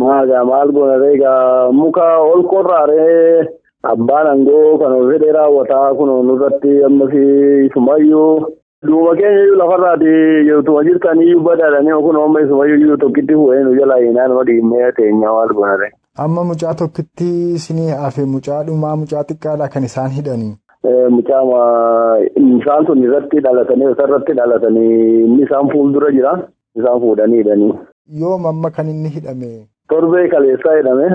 Maagaa 0.01 0.43
maal 0.45 0.71
goona 0.77 1.11
egaa 1.13 1.71
muka 1.81 2.07
ol 2.31 2.43
qorraaree 2.51 3.47
abbaan 3.91 4.27
aangoo 4.31 4.77
kan 4.81 4.93
fedhee 5.11 5.31
raawwataa 5.37 5.93
kun 5.99 6.11
nurratti 6.27 6.73
ammas 6.87 7.13
isumayyuu 7.67 8.45
duuma 8.89 9.15
keenya 9.19 9.41
iyyuu 9.45 9.57
lafarraati 9.61 10.13
jirtuma 10.49 10.83
jirtan 10.87 11.21
iyyuu 11.25 11.41
badaadhanii 11.47 11.97
kun 12.05 12.19
amma 12.25 12.41
isumayyuu 12.45 12.77
iyyuu 12.83 12.97
tokkitti 13.03 13.33
fuudhee 13.39 13.63
nu 13.65 13.75
jalaa 13.79 13.97
hiinaa 14.03 14.27
nama 14.27 14.43
dhiimmee 14.51 14.91
teenya 14.99 15.33
maal 15.37 15.53
goona 15.59 15.89
Amma 16.23 16.43
mucaa 16.51 16.73
tokkitti 16.83 17.27
isinii 17.57 17.89
hafe 18.03 18.25
mucaa 18.35 18.63
dhumaa 18.69 18.95
mucaa 19.03 19.23
xiqqaadha 19.29 19.67
kan 19.73 19.83
isaan 19.89 20.11
hidhanii. 20.17 20.53
Mucaa 21.17 21.41
isaan 22.61 22.85
sun 22.87 23.03
irratti 23.03 23.39
dhalatanii 23.45 23.91
isarratti 23.93 24.33
dhalatanii 24.39 25.23
inni 25.25 25.43
isaan 25.45 25.69
fuuldura 25.73 26.11
jira 26.17 26.33
isaan 26.79 26.99
fuudhanii 27.01 27.37
hidhanii. 27.43 27.73
Yoom 28.21 28.45
amma 28.45 28.69
kan 28.71 28.89
inni 28.89 29.09
hidhame? 29.17 29.51
Torbee 29.89 30.27
kaleessaa 30.33 30.77
hidhame. 30.79 31.07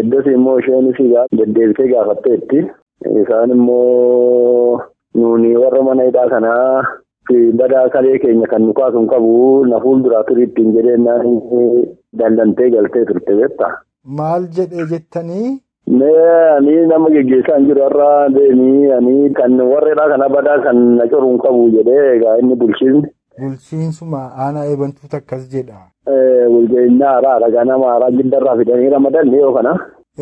Iddoos 0.00 0.26
immoo 0.34 0.58
isheenis 0.58 0.98
deddeebisee 1.38 1.88
gaafatteetti. 1.92 2.64
Isaan 3.22 3.50
immoo 3.56 4.80
nuuni 5.14 5.56
warra 5.56 5.82
mana 5.82 6.02
hidhaa 6.10 6.28
kanaa 6.28 6.82
badaa 7.58 7.88
kalee 7.88 8.18
keenya 8.22 8.46
kan 8.46 8.62
nu 8.66 8.72
kaasuun 8.78 9.06
qabu 9.10 9.64
na 9.66 9.80
fuulduraa 9.80 10.22
turii 10.28 10.44
ittiin 10.48 10.72
jedheenyaan 10.74 11.26
dallantee 12.18 12.70
galtee 12.70 13.04
turte 13.10 13.36
beektaa. 13.40 13.70
Maal 14.04 14.46
jedhee 14.56 14.86
jettanii? 14.90 15.60
Ani 16.56 16.74
nama 16.86 17.10
geggeessaa 17.14 17.56
hin 17.58 17.66
jiru 17.68 17.82
har'a 17.86 18.28
deemii 18.34 18.90
ani 18.96 19.30
kan 19.38 19.56
warreedhaa 19.70 20.08
kana 20.12 20.28
badaa 20.34 20.58
kan 20.66 20.76
na 20.98 21.06
coruun 21.14 21.38
qabu 21.44 21.68
jedhee 21.76 22.04
egaa 22.16 22.36
inni 22.42 22.54
bulchiinsi. 22.62 23.08
Bulchiinsuma 23.40 24.20
aanaa 24.44 24.64
eebantuutu 24.70 25.16
akkas 25.16 25.48
jedha. 25.54 25.80
Bulchiinsa 26.52 27.06
haaraadha 27.08 27.50
kan 27.56 27.66
nama 27.72 27.86
haaraa 27.92 28.10
giddarraa 28.18 28.56
fidanii 28.60 28.90
ramadan 28.94 29.30
dhiyoo 29.34 29.52
kana. 29.56 29.72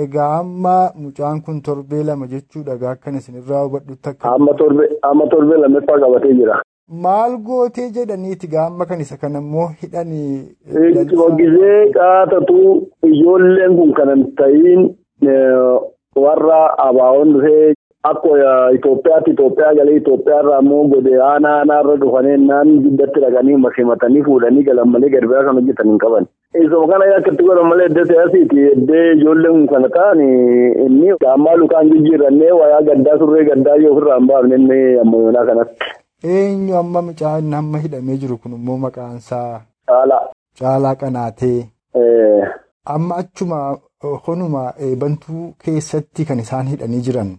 Egaa 0.03 0.33
amma 0.39 0.75
mucaan 1.05 1.41
kun 1.47 1.61
torbee 1.69 2.03
lama 2.09 2.27
jechuudha 2.33 2.75
egaa 2.79 2.91
akkan 2.97 3.15
isinirraa 3.21 3.63
hubadhutti 3.65 4.09
akka. 4.11 4.29
Amma 4.35 5.27
torbee 5.33 5.59
lammaffaa 5.63 5.99
qabatee 6.05 6.35
jira. 6.43 6.61
Maal 7.07 7.37
gootee 7.49 7.89
jedhaniiti 7.97 8.47
egaa 8.51 8.67
amma 8.71 8.87
kan 8.87 9.01
isa 9.01 9.17
kana 9.17 9.39
immoo 9.45 9.67
hidhanii. 9.83 10.57
Gisee 11.41 11.93
qaatatu 11.99 12.59
ijoolleen 13.11 13.77
kun 13.81 13.93
kanan 13.99 14.25
ta'iin 14.39 14.89
warra 16.25 16.61
abaawoon 16.87 17.33
dhufee 17.35 17.75
akka 18.09 18.29
Itoophiyaatti 18.75 19.31
Itoophiyaa 19.31 19.75
galee 19.75 19.97
Itoophiyaa 20.01 20.41
irraa 20.43 20.59
immoo 20.63 20.85
godee 20.93 21.19
aanaa 21.29 21.55
aanaarra 21.61 21.97
dhufanii 22.03 22.37
naan 22.47 22.69
giddatti 22.85 23.21
dhaqanii 23.25 23.57
masimatanii 23.65 24.23
fuudhanii 24.29 24.63
galan 24.69 24.89
malee 24.93 25.11
gadi 25.15 25.27
biraa 25.33 25.45
kan 25.49 25.55
hojjetan 25.61 25.87
hin 25.91 25.99
qaban. 26.05 26.27
Isuma 26.63 26.87
kana 26.93 27.17
akkatti 27.17 27.45
godhan 27.49 27.69
malee 27.73 27.87
iddoo 27.91 28.05
siyaasiiti 28.11 28.61
iddoo 28.77 29.03
ijoolleen 29.17 29.67
kana 29.73 29.89
ta'an 29.97 30.21
inni 30.87 31.11
ammaa 31.35 31.57
lukaan 31.63 31.91
jijjiirannee 31.93 32.53
wayaa 32.61 32.83
gaddaa 32.89 33.19
surree 33.25 33.45
gaddaa 33.51 33.77
yoo 33.83 33.93
ofirraa 33.97 34.19
hin 34.21 34.27
baafne 34.33 34.55
inni 34.61 34.81
ammayyoonaa 35.05 35.45
kanatti. 35.51 35.85
Eenyu 36.39 36.77
amma 36.81 37.03
mucaa 37.11 37.37
inni 37.45 37.55
amma 37.61 37.79
hidhamee 37.85 38.17
jiru 38.25 38.39
kun 38.39 38.53
immoo 38.61 38.77
maqaansaa. 38.87 39.61
Caalaa. 39.93 40.25
Caalaa 40.61 40.95
qanaatee. 41.05 41.61
Amma 42.97 43.17
achuma 43.23 43.61
honuma 44.27 44.65
eebantuu 44.89 45.45
keessatti 45.65 46.25
kan 46.25 46.39
isaan 46.47 46.67
hidhanii 46.73 47.01
jiran. 47.09 47.31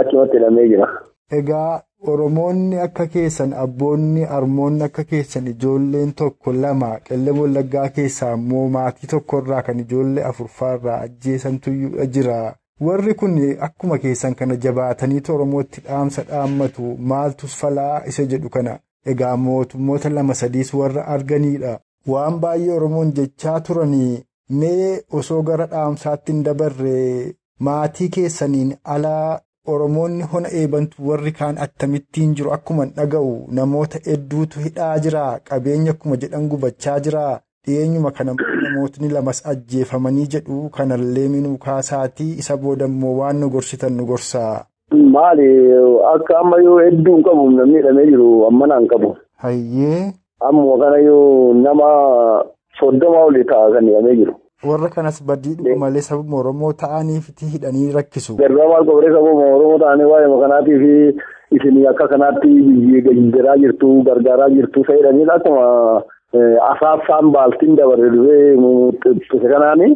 Achumatti 0.00 0.36
hidhamee 0.36 0.68
jira. 0.68 0.86
Egaa 1.30 1.82
Oromoonni 2.12 2.78
akka 2.84 3.06
keessan 3.06 3.52
abboonni 3.64 4.24
harmoonni 4.30 4.82
akka 4.86 5.04
keessan 5.10 5.46
ijoolleen 5.50 6.12
tokko 6.20 6.52
lama 6.52 6.88
qellem 7.08 7.38
wallaggaa 7.40 7.88
keessaa 7.98 8.32
immoo 8.38 8.62
maatii 8.76 9.06
tokkorraa 9.12 9.62
kan 9.68 9.80
ijoollee 9.80 10.24
afurfaarraa 10.30 10.96
ajjeesantu 11.04 11.70
jira. 12.16 12.54
Warri 12.80 13.14
kun 13.14 13.36
akkuma 13.68 13.98
keessan 13.98 14.34
kana 14.34 14.56
jabaataniitu 14.64 15.34
Oromootti 15.34 15.80
dhaamsa 15.86 16.22
dhaammatu 16.30 16.96
maaltus 17.12 17.54
falaa 17.60 18.02
isa 18.06 18.24
jedhu 18.34 18.48
kana 18.56 18.78
egaa 19.14 19.36
mootummoota 19.36 20.10
lama 20.10 20.34
sadiis 20.34 20.74
warra 20.74 21.06
arganidha. 21.14 21.78
Waan 22.08 22.40
baay'ee 22.40 22.74
Oromoon 22.80 23.12
jechaa 23.20 23.60
turanii 23.60 24.24
mee 24.50 25.00
osoo 25.12 25.42
gara 25.42 25.66
dhaamsaatti 25.76 26.32
hin 26.32 26.42
dabarre 26.44 26.98
maatii 27.60 28.08
keessaniin 28.18 28.76
alaa. 28.84 29.38
Oromoonni 29.72 30.22
hona 30.30 30.48
eebantu 30.60 31.08
warri 31.08 31.30
kaan 31.38 31.58
akkamittiin 31.64 32.30
jiru 32.38 32.50
akkuma 32.54 32.86
dhaga'u 32.96 33.34
namoota 33.58 33.98
hedduutu 34.06 34.58
hidhaa 34.64 34.98
jira 35.04 35.26
qabeenya 35.50 35.90
akkuma 35.94 36.16
jedhan 36.24 36.48
gubachaa 36.54 36.96
jira 37.04 37.22
dhiyeenyuma 37.66 38.10
kana 38.16 38.34
namootni 38.62 39.08
lamas 39.12 39.42
ajjeefamanii 39.52 40.26
jedhu 40.34 40.58
kanallee 40.78 41.28
minuu 41.34 41.54
kaasaatii 41.66 42.28
isa 42.44 42.56
boodammoo 42.64 43.14
waan 43.20 43.36
nu 43.40 43.50
gorsitan 43.54 43.92
nu 44.00 44.04
gorsaa. 44.10 44.64
Maali 45.14 45.48
akka 46.14 46.38
ammayyuu 46.40 46.78
hedduu 46.86 47.14
hin 47.16 47.24
qabu 47.30 47.50
namni 47.50 47.76
hidhamee 47.76 48.06
jiru 48.10 48.28
ammanaan 48.50 48.86
qabu. 48.94 49.16
Hayyee. 49.46 50.12
Ammoo 50.48 50.78
kanayyuu 50.78 51.54
nama 51.62 51.88
soddoma 52.80 53.24
olii 53.30 53.44
ta'a 53.44 53.70
kan 53.76 53.86
hidhamee 53.86 54.16
jiru. 54.22 54.34
Warra 54.70 54.88
kanas 54.94 55.18
badii 55.26 55.74
malee 55.82 56.00
sababa 56.08 56.36
Oromoo 56.40 56.72
ta'aniif 56.72 57.28
hidhanii 57.54 57.92
rakkisu. 57.98 58.36
Gargaa 58.40 58.68
maal 58.72 58.84
qofaree 58.90 59.12
sababa 59.16 59.46
Oromoo 59.58 59.78
ta'anii 59.84 60.04
waa'ee 60.12 60.40
kanaatiif 60.42 60.82
isin 61.58 61.78
akka 61.92 62.08
kanaatti 62.08 62.48
jijjiiraa 62.48 63.56
jirtu 63.62 63.88
gargaaraa 64.08 64.48
jirtu 64.56 64.84
fayyadanii 64.90 65.26
akkuma 65.36 66.02
asaafsaan 66.72 67.32
baaltiin 67.32 67.76
dabarre 67.76 68.10
dhufee 68.10 69.48
kanaani. 69.54 69.88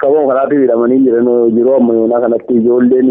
Sababa 0.00 0.26
kanaatiif 0.30 0.60
hidhamanii 0.62 0.98
jiran 1.04 1.28
yeroo 1.58 1.76
ammayyoonaa 1.80 2.20
kanatti 2.20 2.54
ijoolleen 2.60 3.10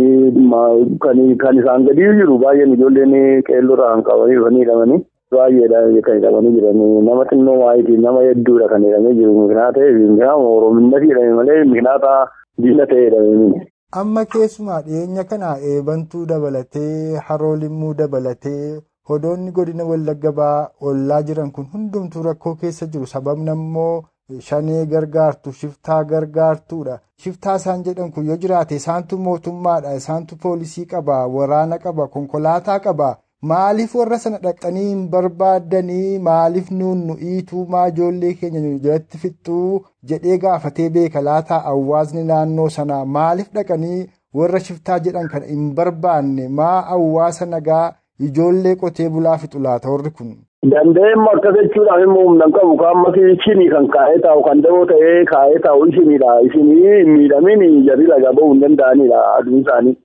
kan 1.44 1.58
isaan 1.62 1.86
gadi 1.90 2.08
jiru 2.22 2.38
baay'een 2.46 2.74
ijoolleen 2.78 3.44
qeelloorraa 3.48 3.92
kan 3.96 4.04
qabanii 4.10 4.36
dhufanii 4.40 4.64
hidhamanii. 4.66 5.00
Baay'eedha 5.36 6.02
kan 6.08 6.20
jiran 6.56 6.82
nama 7.10 7.26
xinnoo 7.30 7.60
nama 8.08 8.26
hedduudha 8.28 8.68
kan 8.74 8.84
hidhamee 8.88 9.14
jiru 9.20 9.34
mikinaa 9.42 9.72
ta'e 9.78 9.92
mikinaa 10.00 10.36
orominnati 10.56 11.08
hidhame 11.12 11.34
malee 11.40 11.64
mikinaa 11.72 12.26
diina 12.64 12.86
ta'e 12.92 13.06
hidhame. 13.06 13.68
Amma 14.02 14.26
keessumaa 14.34 14.82
dhiyeenya 14.88 15.24
kana 15.30 15.50
eebantuu 15.72 16.26
dabalatee 16.32 17.18
haroo 17.28 17.56
limmuu 17.62 17.94
dabalatee 18.02 18.80
hodoonni 19.10 19.52
godina 19.58 19.84
wallagga 19.92 20.50
ollaa 20.90 21.22
jiran 21.30 21.52
kun 21.56 21.66
hundumtuu 21.74 22.24
rakkoo 22.28 22.56
keessa 22.62 22.86
jiru 22.94 23.06
sababni 23.14 23.50
ammoo 23.56 24.04
shanee 24.48 24.86
gargaartu 24.94 25.52
shiftaa 25.60 26.04
gargaartuudha. 26.12 26.96
Shiftaa 27.24 27.56
isaan 27.62 27.84
jedhan 27.86 28.12
kun 28.14 28.26
yoo 28.30 28.38
jiraate 28.46 28.76
isaantu 28.82 29.18
mootummaadha 29.26 29.94
isaantu 30.00 30.36
poolisii 30.44 30.86
qaba 30.94 31.20
waraana 31.36 31.78
qaba 31.84 32.08
konkolaataa 32.16 32.80
qaba. 32.88 33.10
Maaliif 33.50 33.94
warra 34.00 34.18
sana 34.24 34.38
dhaqanii 34.44 34.84
hin 34.90 35.02
barbaadanii 35.16 36.20
maaliif 36.28 36.70
nuun 36.78 37.02
nu'iituu 37.08 37.66
maa 37.74 37.84
ijoollee 37.92 38.32
keenya 38.40 38.62
nu 38.64 38.72
jalatti 38.86 39.18
fixxuu 39.24 39.82
jedhee 40.12 40.38
gaafatee 40.46 40.88
beeka 40.96 41.22
laataa 41.28 41.60
hawaasni 41.66 42.24
naannoo 42.32 42.70
sanaa 42.78 43.02
maaliif 43.18 43.52
dhaqanii 43.60 44.00
warra 44.42 44.60
shiftaa 44.70 45.00
jedhan 45.10 45.28
kana 45.36 45.46
hin 45.52 45.68
barbaanne? 45.82 46.48
Maa 46.62 46.82
hawaasa 46.90 47.46
nagaa 47.54 47.86
ijoollee 48.30 48.76
qotee 48.86 49.10
bulaa 49.20 49.38
fixu 49.44 49.60
laata 49.68 49.90
warri 49.96 50.12
kun. 50.18 50.34
Danda'eemma 50.74 51.32
akkas 51.38 51.56
jechuudhaan 51.62 52.04
immoo 52.08 52.24
humna 52.28 52.46
qabu. 52.58 52.78
Kaammas 52.84 53.18
isinii 53.38 53.70
kan 53.78 53.88
kaa'ee 53.96 54.20
taa'u 54.28 54.44
kan 54.50 54.62
da'oo 54.68 54.86
ta'ee 54.92 55.24
kaa'ee 55.32 55.60
taa'u 55.66 55.86
isiniidha 55.94 56.40
isinii 56.50 57.04
miidhamiin 57.14 57.82
jarri 57.90 58.08
lagaa 58.14 58.34
ba'uu 58.40 58.54
hin 58.54 58.62
danda'anidha 58.68 59.20
aduun 59.40 59.60
isaanii. 59.66 59.96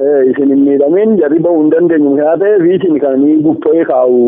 Ayyee. 0.00 0.30
Isin 0.30 0.50
hin 0.54 0.62
miidhamiin 0.66 1.16
jarri 1.20 1.38
ba'uu 1.44 1.60
hin 1.62 1.70
dandeenyu 1.74 2.16
kana 2.16 2.36
ta'eef 2.42 2.64
isin 2.76 2.98
kan 3.04 3.24
gubbee 3.46 3.84
kaa'u 3.90 4.20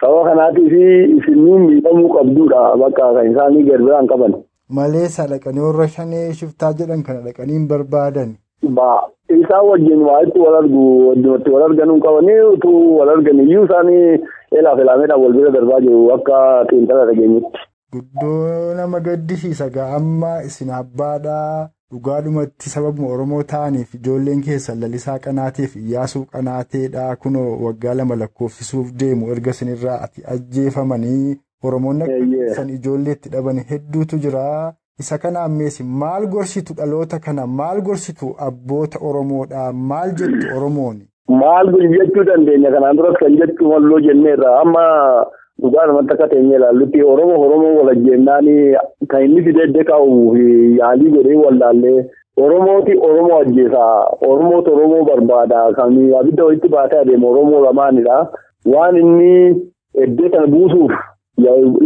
sababa 0.00 0.22
kanaatiif 0.28 0.72
isin 1.18 1.40
miidhamuu 1.66 2.08
qabduudha 2.16 2.62
bakka 2.82 3.08
kan 3.16 3.30
isaanii 3.32 3.64
garbiraan 3.70 4.06
qaban. 4.12 4.34
Malee 4.78 5.08
dhaqanii 5.32 5.64
warra 5.66 5.88
shanee 5.96 6.32
shiftaa 6.42 6.72
jedhan 6.78 7.02
kana 7.06 7.20
dhaqanii 7.26 7.66
barbaadan. 7.72 8.36
Baa 8.76 9.00
isaan 9.38 9.66
wajjin 9.70 10.02
waa 10.08 10.20
itti 10.26 10.38
wal 10.44 10.56
argu 10.60 10.84
wajjin 11.08 11.52
wal 11.54 11.62
arganuu 11.68 11.98
qabanii 12.06 12.38
utuu 12.52 12.98
wal 12.98 13.08
argan 13.16 13.40
iyyuu 13.44 13.64
isaanii 13.64 14.20
eelaaf 14.56 14.78
elaameedhaan 14.84 15.22
wal 15.24 15.32
bira 15.38 15.50
darbaa 15.56 15.80
jiru 15.86 16.00
akka 16.16 16.38
xiinxala 16.70 17.06
dhageenyetti. 17.10 17.66
Guddoo 17.92 18.74
nama 18.78 19.00
gaddisiisa 19.06 19.68
amma 19.98 20.32
isin 20.48 20.70
abbaadhaa. 20.80 21.68
Dhugaadhumatti 21.92 22.70
sababuma 22.70 23.08
Oromoo 23.12 23.42
ta'aniif 23.52 23.94
ijoolleen 23.94 24.42
keessan 24.48 24.80
lalisaa 24.80 25.18
qanaateef 25.24 25.72
iyyaasuu 25.76 26.24
qanaateedhaa 26.34 27.16
kunoo 27.24 27.48
waggaa 27.64 27.94
lama 28.00 28.16
lakkoofsisuuf 28.20 28.92
deemu 29.00 29.30
erga 29.34 29.50
isinirraa 29.56 29.96
ati 30.06 30.22
ajjeefamanii 30.34 31.36
Oromoonni 31.70 32.04
akka 32.04 32.62
ijoollee 32.76 33.12
itti 33.18 33.28
dhaban 33.32 33.58
hedduutu 33.70 34.18
jira. 34.26 34.44
Isa 35.00 35.18
kana 35.18 35.40
ammeessi 35.48 35.82
maal 36.04 36.26
gorsitu 36.36 36.74
dhaloota 36.78 37.18
kana 37.26 37.46
maal 37.46 37.80
gorsitu 37.82 38.34
abboota 38.48 38.98
Oromoodhaa 39.10 39.72
maal 39.72 40.10
jettu 40.22 40.46
Oromooni? 40.56 41.04
Maal 41.42 41.72
jechuu 41.96 42.24
dandeenya 42.30 42.70
kanaan 42.70 42.96
duras 42.96 43.16
kan 43.20 43.36
jettu 43.42 43.68
malloo 43.72 44.00
jenneerra 44.06 44.54
amma. 44.60 44.86
Dhugaadhumatti 45.62 46.12
akka 46.14 46.28
teenyee 46.28 46.56
ilaallutti 46.58 47.02
Oromoo 47.12 47.40
Oromoo 47.46 47.72
walajjeennaan 47.78 48.46
kan 49.10 49.24
inni 49.24 49.42
fidee 49.44 49.84
kaa'u 49.90 50.36
yaalii 50.80 51.10
godhee 51.16 51.36
wallaallee 51.44 52.04
Oromooti 52.44 52.96
Oromoo 53.08 53.40
ajjeesaa 53.40 53.94
Oromooti 54.28 54.70
Oromoo 54.76 55.04
barbaada 55.10 55.64
kan 55.78 55.98
abidda 56.20 56.44
walitti 56.44 56.68
baatee 56.76 57.00
adeemu 57.00 57.28
Oromoo 57.32 57.64
lamaanidha. 57.64 58.20
Waan 58.72 58.96
inni 58.96 59.56
eddee 60.04 60.30
sana 60.30 60.46
buusuuf 60.46 60.92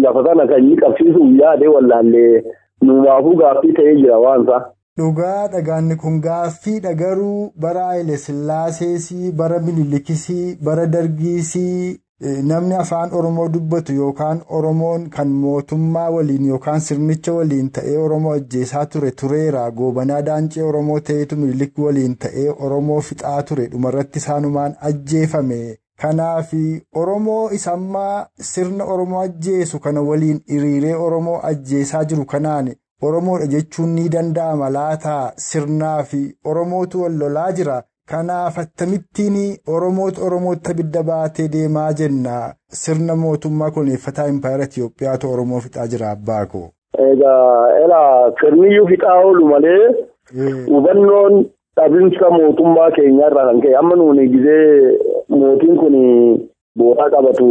lafa 0.05 0.25
sana 0.27 0.47
kan 0.53 0.63
inni 0.65 0.77
qabsiisuuf 0.77 1.35
yaadee 1.41 1.69
wallaallee 1.75 2.43
numaafuu 2.83 3.37
gaaffii 3.43 3.73
ta'ee 3.81 3.97
jira 3.97 4.19
waansa. 4.27 4.61
Dhugaa 4.99 5.49
dhagaanni 5.53 5.97
kun 5.97 6.21
gaaffiidha 6.29 6.95
garuu 6.95 7.51
bara 7.61 7.85
Haile 7.91 8.17
Sillaaseesii 8.27 9.33
bara 9.33 9.59
Minilikisii 9.67 10.59
bara 10.65 10.87
Dargiisii. 10.87 11.97
Namni 12.23 12.75
afaan 12.75 13.11
Oromoo 13.13 13.49
dubbatu 13.53 13.93
yookaan 13.93 14.41
Oromoon 14.49 15.09
kan 15.11 15.29
mootummaa 15.29 16.11
waliin 16.17 16.45
yookaan 16.49 16.81
sirnicha 16.81 17.33
waliin 17.37 17.71
ta'ee 17.79 17.97
Oromoo 17.99 18.33
ajjeesaa 18.33 18.85
ture 18.87 19.11
tureera. 19.11 19.71
Goobanaa 19.71 20.21
Daancee 20.27 20.63
Oromoo 20.63 21.01
ta'etu 21.01 21.37
Minilik 21.37 21.79
waliin 21.79 22.15
ta'ee 22.17 22.49
Oromoo 22.59 23.01
fixaa 23.01 23.43
ture. 23.43 23.67
Dhumarratti 23.73 24.19
isaanumaan 24.19 24.77
ajjeefame. 24.81 25.59
Kanaaf 26.01 26.53
Oromoo 26.95 27.51
isammaa 27.51 28.27
sirna 28.41 28.85
Oromoo 28.85 29.21
ajjeesu 29.21 29.79
kana 29.81 30.01
waliin 30.03 30.41
hiriiree 30.51 30.95
Oromoo 30.95 31.41
ajjeesaa 31.43 32.05
jiru 32.05 32.25
kanaan 32.25 32.71
Oromoodha 33.03 33.47
jechuun 33.47 33.89
ni 33.95 34.09
danda'ama 34.09 34.71
laataa 34.71 35.33
sirnaa 35.37 36.03
fi 36.03 36.23
Oromootu 36.45 37.03
wal 37.03 37.19
lolaa 37.19 37.51
jira. 37.53 37.83
Kanaaf 38.15 38.59
akkamittiin 38.59 39.37
Oromoota 39.75 40.21
Oromootti 40.27 40.71
abidda 40.73 41.03
baatee 41.11 41.47
deemaa 41.53 41.93
jenna 42.01 42.33
sirna 42.81 43.15
mootummaa 43.17 43.71
koloneeffataa 43.71 44.27
Impaayera 44.33 44.65
Itiyoophiyaatu 44.69 45.31
Oromoo 45.33 45.61
fixaa 45.67 45.87
jira 45.93 46.11
abbaa 46.11 46.47
koo. 46.47 46.69
Egaa 47.07 47.69
elaa 47.85 48.31
sirniyyuu 48.41 48.87
fixaa 48.91 49.15
oolu 49.25 49.47
malee 49.49 49.87
hubannoon 50.75 51.47
dhabinsa 51.81 52.31
mootummaa 52.37 52.91
keenyarraa 52.99 53.47
kan 53.49 53.61
ka'e 53.65 53.75
amma 53.81 53.97
nuuni 53.97 54.29
gizee 54.29 54.99
mootiin 55.29 55.77
kun 55.81 55.97
boodaa 56.79 57.11
qabatu 57.17 57.51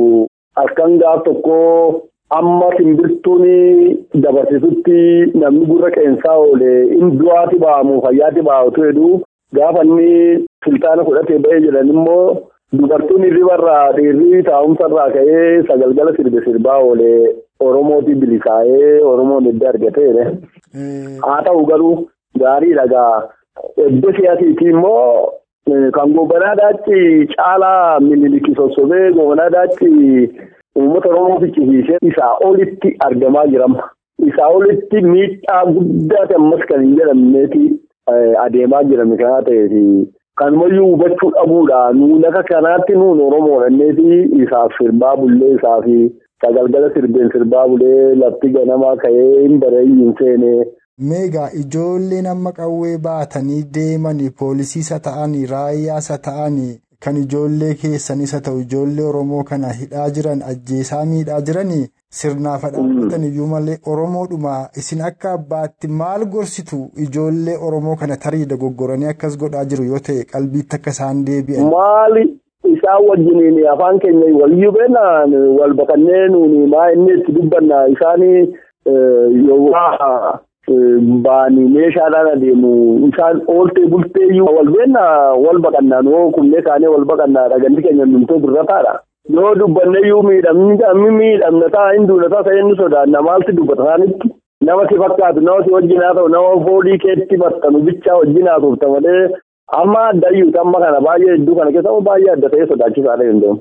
halkan 0.62 0.98
gaaf 1.02 1.24
tokkoo 1.26 2.02
amma 2.40 2.70
simbirtuun 2.78 3.44
dabarsitutti 4.24 5.02
namni 5.42 5.66
gurra 5.66 5.92
qeensaa 5.98 6.38
oole 6.48 6.72
inni 6.88 7.18
du'aati 7.20 7.60
ba'amu 7.68 8.02
fayyaati 8.06 8.42
ba'atu 8.50 8.86
jedhu. 8.90 9.12
Gaafa 9.58 9.84
inni 9.86 10.46
sultaana 10.66 11.06
fudhatee 11.10 11.40
ba'ee 11.46 11.60
jiran 11.66 11.90
immoo 11.94 12.50
dubartoonni 12.80 13.30
ribarraa 13.38 13.92
dhiirri 13.98 14.44
taa'umsarraa 14.50 15.10
ka'ee 15.16 15.64
sagalgala 15.70 16.16
sirbe 16.18 16.42
sirbaa 16.46 16.78
oolee 16.88 17.36
Oromooti 17.68 18.16
bilisaa'ee 18.22 19.02
Oromoon 19.12 19.46
edda 19.52 19.70
argateedha. 19.70 20.24
Haa 21.28 21.42
ta'u 21.46 21.66
garuu 21.70 21.94
gaarii 22.42 22.74
dhagaa 22.80 23.30
edda 23.88 24.14
siyaasiitii 24.18 24.70
immoo 24.74 25.30
kan 25.98 26.16
gobanaa 26.18 26.56
daacci 26.62 27.28
caalaa 27.36 28.00
miniliki 28.08 28.56
sossobee 28.56 29.12
gobanaa 29.20 29.50
daacci 29.58 29.90
uummata 30.76 31.10
Oromoo 31.14 31.40
fichisiisee 31.46 31.98
isaa 32.10 32.34
olitti 32.50 32.96
argamaa 33.08 33.46
jirama. 33.54 33.90
Isaa 34.28 34.48
olitti 34.58 35.02
miidhaa 35.12 35.64
guddaati 35.76 36.36
ammas 36.42 36.66
kan 36.72 36.82
hin 36.86 36.98
jedhamneeti. 37.00 37.64
Adeemaa 38.46 38.84
jirame 38.84 39.18
kanaa 39.18 39.42
ta'eefi 39.42 40.14
kanumayyuu 40.36 40.90
hubachuu 40.92 41.32
dhabuudha. 41.32 41.94
Nuun 41.94 42.26
akka 42.26 42.44
kanaatti 42.44 42.94
nuun 42.94 43.22
Oromoodha 43.22 43.68
inneeti 43.70 44.44
isaaf 44.44 44.72
sirbaa 44.78 45.16
bullee 45.18 45.56
isaaf 45.56 45.86
sagalgala 46.42 46.94
sirbeen 46.94 47.30
sirbaa 47.32 47.68
bulee 47.68 48.16
lafti 48.16 48.50
ganamaa 48.50 48.96
ka'ee 48.96 49.42
hin 49.42 49.60
bareeyyiin 49.60 50.14
seenee. 50.20 50.66
Meegaa 51.10 51.50
ijoolleen 51.60 52.26
amma 52.32 52.52
qawwee 52.52 52.98
baatanii 52.98 53.64
deemanii 53.78 54.30
poolisiisa 54.40 55.00
ta'anii 55.00 55.46
raayyaasa 55.52 56.18
ta'anii 56.28 56.74
kan 57.04 57.18
ijoollee 57.24 57.74
keessanis 57.82 58.32
haa 58.36 58.42
ta'u 58.48 58.60
ijoollee 58.66 59.06
Oromoo 59.12 59.44
kana 59.50 59.72
hidhaa 59.80 60.10
jiran 60.18 60.42
ajjeesaa 60.52 61.06
miidhaa 61.06 61.42
jiranii. 61.50 61.86
Sirnaaf 62.20 62.62
dhaabbatan 62.74 63.24
iyyuu 63.30 63.48
malee 63.54 63.78
Oromoodhuma 63.94 64.54
isin 64.82 65.02
akka 65.10 65.32
abbaatti 65.38 65.88
maal 66.02 66.26
gorsitu 66.36 66.80
ijoollee 67.08 67.58
Oromoo 67.70 67.96
kana 68.04 68.18
tarii 68.26 68.46
dogoggoranii 68.52 69.10
akkas 69.14 69.38
godhaa 69.44 69.66
jiru 69.74 69.84
yoo 69.92 70.00
ta'e 70.10 70.24
qalbiitti 70.34 70.76
akka 70.80 70.92
isaan 70.98 71.26
deebi'an. 71.30 71.70
Maali 71.76 72.24
isaan 72.76 73.08
wajjiniin 73.10 73.58
afaan 73.74 74.00
keenya 74.06 74.30
waliyyuu 74.42 74.72
beeknaan 74.78 75.34
wal 75.60 75.74
baqannee 75.82 76.28
nuuni 76.36 76.68
maa 76.76 76.88
inni 76.98 77.18
itti 77.20 77.32
dubbanna 77.40 77.86
isaanii 77.96 78.44
yookaan 79.48 80.40
baanii 80.68 81.68
meeshaadhaan 81.76 82.28
adeemu 82.34 82.74
isaan 83.08 83.42
ooltee 83.48 83.88
bultee 83.94 84.28
iyyuu 84.32 84.56
wal 84.58 84.70
beekna 84.76 85.02
wal 85.46 85.60
baqannaan 85.66 86.08
hoo 86.08 86.32
kunnee 86.32 86.62
kaanee 86.68 86.88
wal 86.94 87.06
baqannaa 87.06 87.50
dhaganti 87.50 87.82
keenya 87.82 88.06
numtoo 88.06 88.40
birrataadha. 88.40 88.94
Yoo 89.30 89.56
dubbanne 89.56 90.00
iyyuu 90.04 90.24
miidhamni 90.24 91.12
miidhamna 91.20 91.70
ta'a 91.76 91.92
hin 91.94 92.08
duula 92.08 92.30
ta'a 92.30 92.56
inni 92.60 92.76
sodaanna 92.78 93.22
maalti 93.22 93.52
dubbata? 93.58 93.84
Isaanitti 93.84 94.30
nama 94.62 94.88
si 94.90 94.96
fakkaatu 95.04 95.42
nama 95.42 95.64
si 95.66 95.72
wajjin 95.76 96.02
haa 96.02 96.14
ta'u 96.20 96.28
nama 96.30 96.66
foolii 96.66 96.98
keetti 97.06 97.38
maxxanu 97.38 97.80
bichaa 97.88 98.18
wajjin 98.22 98.48
haa 98.48 98.60
turte 98.60 98.88
malee. 98.88 99.30
Amma 99.82 100.08
addayyuuti 100.10 100.58
amma 100.58 100.80
kana 100.80 101.02
baay'ee 101.02 101.32
hedduu 101.38 101.56
kana 101.56 101.72
keessa 101.72 102.00
baay'ee 102.10 102.32
adda 102.36 102.50
ta'ee 102.50 102.68
sodaachisaadha 102.72 103.24
danda'u. 103.30 103.60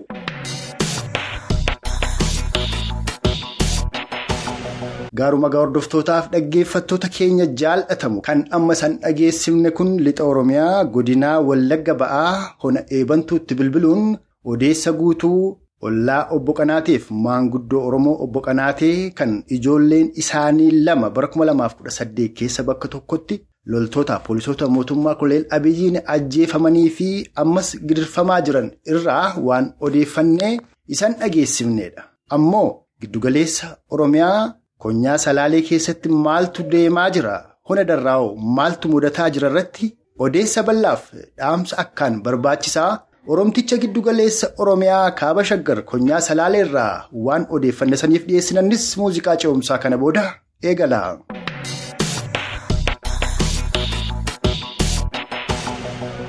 Gaaruma 5.19 5.49
hordoftootaaf 5.53 6.29
dhaggeeffattoota 6.33 7.09
keenya 7.17 7.47
jaalatamu 7.61 8.21
kan 8.27 8.45
amma 8.59 8.75
san 8.81 8.93
dhageessifne 9.03 9.71
kun 9.79 9.91
lixa 10.05 10.25
Oromiyaa 10.31 10.85
godinaa 10.95 11.41
Wallagga 11.49 11.95
ba'aa 12.03 12.31
hona 12.63 12.81
eebantuutti 12.99 13.55
bilbiluun 13.59 14.07
odeessa 14.53 14.93
guutuu 15.01 15.41
ollaa 15.89 16.23
obbo 16.37 16.53
Qanaateef 16.61 17.11
maanguddoo 17.27 17.83
Oromoo 17.89 18.15
obbo 18.27 18.41
Qanaatee 18.47 19.11
kan 19.19 19.35
ijoolleen 19.57 20.09
isaanii 20.23 20.71
lama 20.87 21.11
bara 21.19 21.29
2018 21.37 22.29
keessa 22.39 22.63
bakka 22.71 22.89
tokkotti 22.95 23.41
loltoota 23.75 24.19
poolisoota 24.29 24.69
mootummaa 24.77 25.15
koloneel 25.21 25.45
Abiyyiin 25.59 26.01
ajjeefamanii 26.17 26.89
fi 27.01 27.11
ammas 27.45 27.75
gidirfamaa 27.87 28.41
jiran 28.49 28.73
irraa 28.95 29.27
waan 29.51 29.71
odeeffannee 29.81 30.57
isan 30.89 31.15
dhageessifnedha. 31.21 32.03
Ammoo 32.31 32.67
giddugaleessa 33.01 33.77
Oromiyaa. 33.91 34.41
Konyaa 34.83 35.19
salaalee 35.25 35.63
keessatti 35.69 36.09
maaltu 36.27 36.63
deemaa 36.75 37.09
jira? 37.17 37.35
Hona 37.69 37.85
darraa'oo 37.91 38.31
maaltu 38.59 38.89
mudataa 38.95 39.29
jira 39.37 39.51
irratti 39.53 39.89
odeessa 40.27 40.63
bal'aaf 40.69 41.05
dhaamsa 41.19 41.79
akkaan 41.85 42.21
barbaachisaa 42.29 42.91
Oromticha 43.35 43.77
giddugaleessa 43.83 44.49
Oromiyaa 44.65 45.11
kaaba 45.21 45.45
shaggar 45.51 45.79
konyaa 45.93 46.21
salaalee 46.29 46.65
irraa 46.67 47.05
waan 47.29 47.47
odeeffanne 47.59 47.97
saniif 48.03 48.27
dhiyeessinannis 48.31 48.89
muuziqaa 49.03 49.37
ce'umsaa 49.45 49.79
kana 49.87 49.99
booda 50.05 50.25
eegala. 50.73 51.01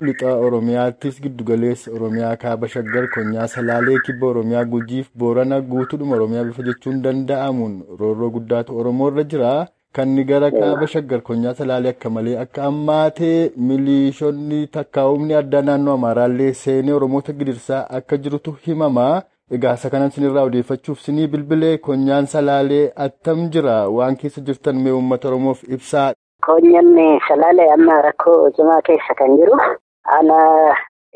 Lixa 0.07 0.31
Oromiyaattis 0.45 1.21
giddugaleessa 1.23 1.91
Oromiyaa 1.97 2.35
kaaba 2.43 2.67
shaggar 2.73 3.05
konyaa 3.15 3.47
salaalee 3.53 3.99
kibba 4.05 4.27
Oromiyaa 4.27 4.63
gujiif 4.73 5.09
boorana 5.23 5.61
guutuudhuma 5.61 6.15
Oromiyaa 6.15 6.43
bifa 6.49 6.63
jechuun 6.69 7.01
danda'amuun 7.03 7.75
roorroo 7.99 8.29
guddaatu 8.37 8.77
Oromoo 8.79 9.09
irra 9.11 9.23
jira. 9.33 9.51
Kan 9.95 10.15
gara 10.29 10.49
kaaba 10.51 10.87
shaggar 10.87 11.21
konyaa 11.21 11.53
salaalee 11.59 11.89
akka 11.95 12.09
malee 12.09 12.37
akka 12.43 12.63
ammaatee 12.69 13.51
miliishonni 13.57 14.61
takkaa'umni 14.77 15.33
addaa 15.41 15.61
naannoo 15.67 15.93
Amaaraallee 15.99 16.53
seenee 16.63 16.93
Oromoota 16.93 17.33
gidirsaa 17.33 17.85
akka 17.99 18.17
jirutu 18.17 18.55
himama. 18.67 19.21
Egaa 19.51 19.75
kanan 19.91 20.09
sinirraa 20.11 20.43
odeeffachuuf 20.49 20.99
sinii 21.05 21.27
bilbilee 21.27 21.77
konyaan 21.77 22.25
salaalee 22.33 22.91
attam 23.05 23.47
jira 23.55 23.77
waan 23.97 24.15
keessa 24.17 24.41
jirtan 24.41 24.75
mee 24.83 24.91
uummata 24.97 25.27
Oromoof 25.27 25.63
ibsaa. 25.77 26.11
Koonyanni 26.45 27.07
salaalee 27.27 27.69
amma 27.73 28.01
rakkoo 28.01 28.49
cimaa 28.55 28.81
keessa 28.87 29.13
kan 29.19 29.37
jiru 29.37 29.57
ana 30.05 30.37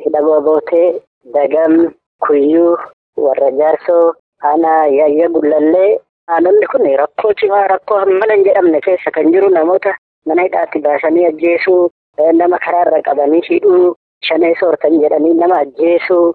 hidhaboo 0.06 0.42
bootee 0.42 1.02
dagam 1.34 1.94
kuyyuu 2.28 2.78
warra 3.26 3.52
jaarsoo 3.52 4.14
ana 4.52 4.74
yaayya 4.98 5.30
gullallee 5.36 6.00
aanonni 6.28 6.68
kun 6.72 6.86
rakkoo 7.04 7.34
cimaa 7.42 7.68
rakkoo 7.68 8.00
hammana 8.00 8.34
hin 8.34 8.44
jedhamne 8.48 8.82
keessa 8.82 9.12
kan 9.12 9.32
jiru 9.32 9.50
namoota 9.50 9.96
mana 10.26 10.44
hidhaatti 10.48 10.80
baasanii 10.80 11.26
ajjeesuu 11.32 11.90
nama 12.34 12.60
karaarra 12.66 13.02
qabanii 13.08 13.42
hidhuu 13.50 13.96
shanee 14.28 14.56
soortan 14.60 15.00
jedhanii 15.02 15.34
nama 15.34 15.58
ajjeesuu 15.66 16.26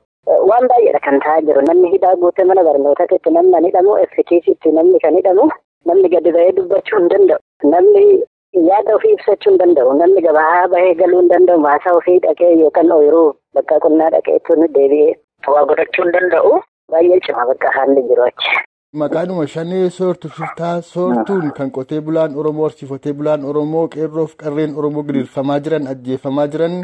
waan 0.50 0.68
baay'eedha 0.68 1.00
kan 1.04 1.20
ta'aa 1.20 1.40
jiru. 1.46 1.62
Namni 1.68 1.90
hidhaa 1.92 2.16
guutee 2.16 2.44
mana 2.44 3.60
hidhamu 3.66 3.96
effektiisitti 4.04 4.72
namni 4.72 4.98
kan 5.00 5.16
hidhamu 5.16 5.50
namni 5.84 6.08
gadi 6.08 6.32
ba'ee 6.32 6.52
dubbachuu 6.58 6.98
hin 6.98 7.08
danda'u. 7.14 7.40
Namni. 7.64 8.22
Yaada 8.54 8.94
ofii 8.96 9.12
ibsachuu 9.16 9.50
hin 9.50 9.58
danda'u. 9.58 9.92
Namni 9.98 10.22
gabaa 10.22 10.68
bahee 10.68 10.94
galuu 10.94 11.20
hin 11.20 11.28
danda'u. 11.30 11.58
Maasaa 11.60 11.94
ofii 12.00 12.18
dhaqee 12.26 12.50
yookaan 12.60 12.92
ooyiruu 12.92 13.32
bakka 13.54 13.78
qonnaa 13.86 14.10
dhaqee 14.16 14.38
tuni 14.48 14.68
deebi'ee 14.74 15.14
waa 15.54 15.64
godhachuu 15.70 16.04
hin 16.04 16.12
danda'u. 16.18 16.60
Baay'ee 16.92 17.20
cima 17.26 17.46
bakka 17.52 17.70
haalli 17.76 18.02
jiru 18.10 18.22
achi. 18.28 18.56
Maqaadhuma 19.00 19.46
shanee 19.46 19.90
soortu 19.90 20.28
shiftaa 20.38 20.80
soortuun 20.88 21.52
kan 21.58 21.70
qotee 21.76 22.00
bulaan 22.08 22.34
Oromoo 22.42 22.66
horsiifatee 22.68 23.12
bulaan 23.20 23.44
Oromoo 23.52 23.86
qeerroof 23.94 24.34
qarreen 24.42 24.74
Oromoo 24.82 25.02
gidirfamaa 25.10 25.60
jiran 25.60 25.86
ajjeefamaa 25.94 26.46
jiran. 26.56 26.76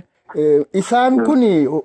Isaan 0.83 1.20
kun 1.26 1.42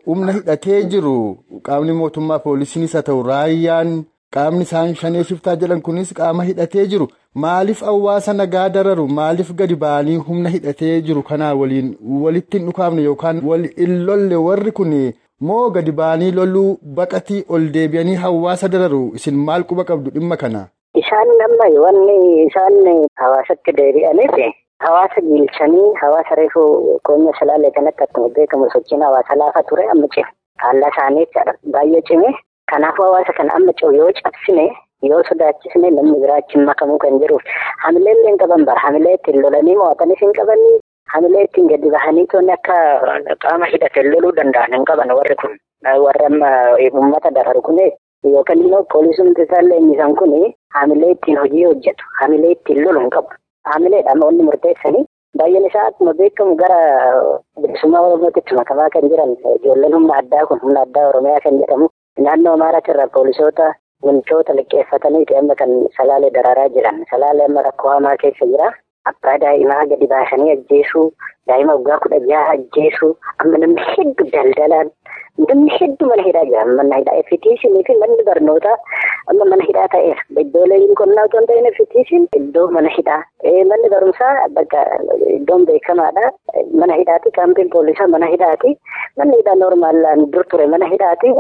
humna 0.08 0.32
hidhatee 0.38 0.82
jiru. 0.96 1.38
Qaamni 1.68 1.94
mootummaa 2.00 2.40
poolisiinis 2.40 2.94
haa 2.94 3.02
ta'u 3.10 3.24
raayyaan 3.28 3.92
qaamni 4.36 4.62
isaan 4.68 4.96
shanee 5.02 5.24
shiftaa 5.30 5.56
jedhan 5.64 5.82
kunis 5.88 6.14
qaama 6.20 6.44
hidhatee 6.50 6.86
jiru. 6.94 7.08
Maaliif 7.44 7.82
hawaasa 7.88 8.34
nagaa 8.34 8.70
dararu? 8.70 9.08
Maaliif 9.08 9.52
gadi 9.62 9.76
ba'anii 9.84 10.16
humna 10.28 10.50
hidhatee 10.56 11.02
jiru 11.02 11.24
kanaa 11.30 11.54
waliin 11.62 11.90
walitti 12.24 12.58
hin 12.58 12.68
dhukaafne 12.70 13.02
yookaan 13.10 13.42
wal 13.52 13.68
hin 13.78 13.94
lolle 14.10 14.36
warri 14.48 14.72
kun 14.80 14.94
moo 15.50 15.70
gadi 15.78 15.92
ba'anii 16.02 16.32
loluu 16.40 16.78
baqatii 17.00 17.44
ol 17.50 17.70
deebi'anii 17.78 18.16
hawaasa 18.26 18.68
dararu? 18.76 19.02
Isin 19.16 19.36
maal 19.48 19.64
quba 19.72 19.84
qabdu 19.92 20.12
dhimma 20.18 20.38
kana? 20.38 20.68
Isaan 21.02 21.30
nama 21.42 21.68
wanni 21.86 22.18
isaan 22.46 22.78
hawaasatti 23.24 23.72
deebi'aniif 23.82 24.38
hawaasa 24.86 25.22
jiilchanii 25.28 25.90
hawaasa 26.02 26.36
reefuu 26.36 27.00
qoonya 27.10 27.34
salaalee 27.40 27.72
kanatti 27.72 28.04
akkuma 28.04 28.30
beekamu 28.38 28.70
sochiin 28.74 29.02
hawaasa 29.02 29.36
laafa 29.36 29.64
ture 29.70 29.86
amma 29.92 30.08
cime. 30.16 30.28
Haala 30.64 30.90
isaanii 30.94 31.26
baay'ee 31.76 32.02
cime. 32.10 32.34
Kanaafuu 32.74 33.04
hawaasa 33.10 33.34
kana 33.38 33.54
amma 33.60 33.74
yoo 34.00 34.12
cabsine. 34.24 34.66
Yoo 35.04 35.24
sodaachisne 35.30 35.90
namni 35.92 36.20
biraachiin 36.20 36.64
makamuu 36.66 36.98
kan 36.98 37.20
jiruuf 37.20 37.44
hamilee 37.84 38.12
illee 38.16 38.30
hin 38.32 38.38
qaban 38.42 38.62
bara 38.66 38.80
hamilee 38.84 39.14
ittiin 39.18 39.42
lolanii 39.46 39.76
mo'atanis 39.76 40.20
hin 40.24 40.32
qabanii 40.38 40.76
hamilee 41.14 41.42
ittiin 41.48 41.68
gadi 41.72 41.90
bahanii 41.96 42.24
toonni 42.34 42.54
akka 42.54 42.76
qaama 43.46 43.68
hidhate 43.72 44.04
loluu 44.06 44.32
danda'an 44.38 44.72
hin 44.78 44.86
qaban 44.90 45.12
warri 45.18 45.36
kun 45.42 45.58
warri 46.06 46.26
amma 46.28 46.52
uummata 47.00 47.32
dararu 47.38 47.62
kun 47.62 47.82
yookaan 48.34 48.62
immoo 48.66 48.84
poolisumti 48.94 49.42
isaallee 49.48 49.80
innisan 49.82 50.16
kun 50.22 50.36
hamilee 50.78 51.12
ittiin 51.16 51.38
hojii 51.42 51.66
hojjetu 51.66 52.06
hamilee 52.22 52.52
ittiin 52.56 52.84
lolu 52.86 53.00
hin 53.04 53.10
qabu 53.18 53.36
hamileedha 53.74 54.16
wanni 54.24 54.44
murteessanii 54.52 55.04
baay'een 55.42 55.66
isaa 55.72 55.84
akkuma 55.90 56.14
beekamu 56.22 56.56
gara 56.64 56.80
bilisummaa 57.62 58.02
oromootitti 58.08 58.56
makamaa 58.62 58.90
kan 58.96 59.10
jiran 59.10 59.36
humna 59.98 60.18
addaa 60.22 60.46
kun 60.46 60.60
humna 60.64 60.82
addaa 60.88 61.06
oromiyaa 61.10 61.44
kan 61.48 61.60
jedhamu 61.60 61.90
naannoo 62.20 62.54
amaaraatti 62.54 62.92
irraa 62.92 63.08
poolisoota. 63.08 63.74
Wantoota 64.06 64.54
liqqeeffataniiti 64.56 65.36
amma 65.40 65.56
kan 65.56 65.70
salaalee 65.98 66.32
dararaa 66.38 66.70
jiran 66.70 66.98
salaalee 67.12 67.46
amma 67.50 67.62
rakkoo 67.68 67.92
hamaa 67.92 68.18
keessa 68.24 68.46
jira 68.54 68.66
abbaa 69.12 69.38
daa'imaa 69.46 69.86
gadi 69.94 70.08
baasanii 70.16 70.52
ajjeesuu 70.58 71.08
daa'ima 71.48 71.74
waggaa 71.80 72.00
kudha 72.04 72.20
jaha 72.32 72.52
ajjeesuu 72.58 73.12
amma 73.44 73.58
namni 73.64 73.88
hedduu 73.96 74.28
daldalaan 74.36 74.92
namni 75.50 75.72
hedduu 75.80 76.08
mana 76.12 76.24
hidhaa 76.28 76.46
jira 76.50 76.66
mana 76.80 77.00
hidhaa 77.02 77.16
effitiisinii 77.24 77.84
fi 77.90 77.96
manni 78.04 78.24
barnootaa 78.30 78.76
amma 79.34 79.46
mana 79.52 79.68
hidhaa 79.70 79.88
ta'eera 79.96 80.42
iddooleen 80.46 80.94
qonnaa 81.02 81.26
otoo 81.30 81.40
hin 81.42 81.48
ta'in 81.52 81.70
effitiisin 81.72 82.28
iddoo 82.40 82.66
mana 82.78 82.94
hidhaa 82.98 83.20
manni 83.72 83.90
barumsaa 83.96 84.32
bakka 84.58 84.84
iddoon 85.38 85.66
beekamaadha 85.72 86.26
mana 86.82 87.00
hidhaati 87.02 87.36
kaampiin 87.40 87.70
poolisaa 87.76 88.08
mana 88.16 88.32
hidhaati 88.34 88.74
manni 89.18 89.38
hidhaa 89.42 89.56
noormaalaan 89.64 90.26
dur 90.36 90.46
ture 90.54 90.68
mana 90.76 90.92
hidhaati 90.96 91.34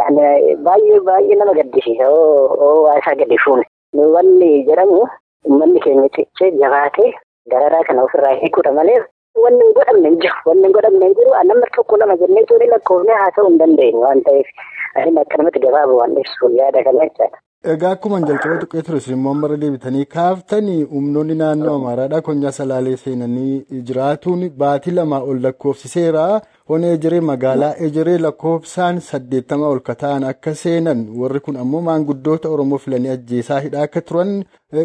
baay'ee 0.69 0.99
baay'ee 1.11 1.39
nama 1.43 1.57
gaddisiisa 1.61 2.09
waasaa 2.87 3.15
gadi 3.21 3.37
fuune 3.45 3.65
wanni 4.17 4.51
jedhamu 4.71 4.99
uummanni 5.49 5.79
keenya 5.85 6.09
cichee 6.17 6.51
jabaatee 6.63 7.11
dararaa 7.51 7.83
kana 7.87 8.03
ofirraa 8.03 8.33
hiikuudha 8.41 8.71
malee. 8.71 8.99
Wanni 9.43 9.63
hin 9.65 9.73
godhamne 9.77 10.09
hin 10.09 10.19
jiru. 10.23 10.35
Wanni 10.45 10.63
hin 10.63 10.73
godhamne 10.77 11.05
hin 11.05 11.15
jiru. 11.19 11.31
Nama 11.43 11.67
tokko 11.75 11.97
lama 11.97 12.17
jennee 12.17 12.43
torii 12.51 12.67
lakkoofnee 12.73 13.15
haa 13.21 13.31
ta'uu 13.35 13.49
hin 13.49 13.57
dandeenyu 13.61 14.01
waan 14.05 14.21
ta'eef 14.27 14.47
ani 14.95 15.19
akkanumatti 15.21 15.59
gabaabaa 15.65 15.97
waan 16.01 16.17
ibsuun 16.23 16.55
yaada 16.59 16.83
kana 16.83 17.05
jechaadha. 17.09 17.37
Egaa 17.71 17.91
akkuma 17.95 18.17
jalqaba 18.27 18.55
tuqee 18.61 18.81
ture 18.85 18.99
immoo 19.13 19.31
amma 19.33 19.47
deebitanii 19.59 20.05
kaaftanii 20.15 20.81
humnoonni 20.93 21.35
naannoo 21.41 21.75
Amaaraadhaa 21.79 22.19
konyaa 22.27 22.51
salaalee 22.57 22.95
seenanii 23.03 23.63
jiraatuun 23.89 24.41
baatii 24.63 24.91
lamaa 24.97 25.19
ol 25.29 25.39
lakkoofsiseera. 25.45 26.25
Hona 26.69 26.87
ejeree 26.97 27.21
magaalaa 27.29 27.69
ejeree 27.87 28.17
lakkoofsaan 28.25 28.99
saddeettama 29.07 29.67
ol 29.75 29.79
kata'an 29.91 30.23
akka 30.31 30.55
seenan 30.63 31.05
warri 31.21 31.39
kun 31.47 31.57
ammoo 31.63 31.81
maanguddoota 31.87 32.49
Oromoo 32.57 32.77
filanii 32.87 33.13
ajjeesaa 33.15 33.59
hidhaa 33.69 33.87
akka 33.87 34.01
turan 34.11 34.35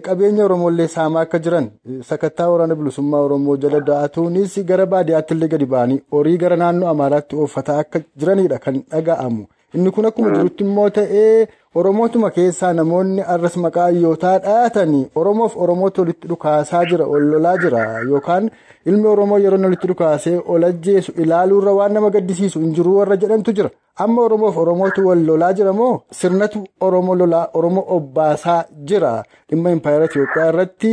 qabeenya 0.06 0.44
Oromoollee 0.46 0.88
saamaa 0.96 1.26
akka 1.26 1.38
jiran 1.48 1.70
sakattaa 2.14 2.50
waraana 2.54 2.74
bilisummaa 2.80 3.20
Oromoo 3.26 3.56
jala 3.66 3.80
da'atuunis 3.92 4.58
gara 4.72 4.86
baadiyyaatti 4.96 5.34
illee 5.34 5.48
gadi 5.58 5.66
ba'anii 5.76 6.00
horii 6.18 6.38
gara 6.46 6.56
naannoo 6.64 6.88
Amaaraatti 6.96 7.36
ooffataa 7.44 7.78
akka 7.86 8.00
jiranidha 8.16 8.58
kan 8.58 8.82
dhaga'amu. 8.90 9.46
Inni 9.74 9.90
kun 9.90 10.06
akkuma 10.10 10.30
jirutti 10.36 10.64
immoo 10.64 10.90
ta'ee 10.98 11.48
oromootuma 11.78 12.30
keessaa 12.36 12.72
namoonni 12.76 13.22
arras 13.34 13.56
maqaa 13.64 13.82
hayyootaa 13.88 14.38
dhahatanii 14.44 15.02
oromoof 15.22 15.56
oromootu 15.64 16.00
walitti 16.02 16.28
dhukaasaa 16.30 16.84
jira 16.92 17.04
ol 17.06 17.24
lolaa 17.32 17.56
jira. 17.64 17.82
Yookaan 18.12 18.50
ilmi 18.86 19.06
oromoo 19.14 19.38
yeroo 19.44 19.60
walitti 19.64 19.86
dhukaasee 19.90 20.38
ol 20.54 20.64
ajjeesu 20.70 21.12
ilaaluurra 21.24 21.72
waan 21.80 21.92
nama 21.98 22.10
gaddisiisu 22.16 22.60
hin 22.64 22.72
jiru 22.78 22.96
warra 22.96 23.16
jedhantu 23.24 23.52
jira. 23.60 23.70
Amma 24.04 24.22
oromoof 24.22 24.56
oromootu 24.62 25.06
wal 25.08 25.22
lolaa 25.28 25.52
jira 25.60 25.72
moo? 25.72 26.00
Sirnatu 26.22 26.64
oromoo 26.88 27.14
lolaa 27.20 27.44
oromoo 27.60 27.84
obbaasaa 27.96 28.58
jira. 28.90 29.12
Dhimma 29.50 29.70
impaayera 29.76 30.04
Itoophiyaa 30.10 30.48
irratti 30.52 30.92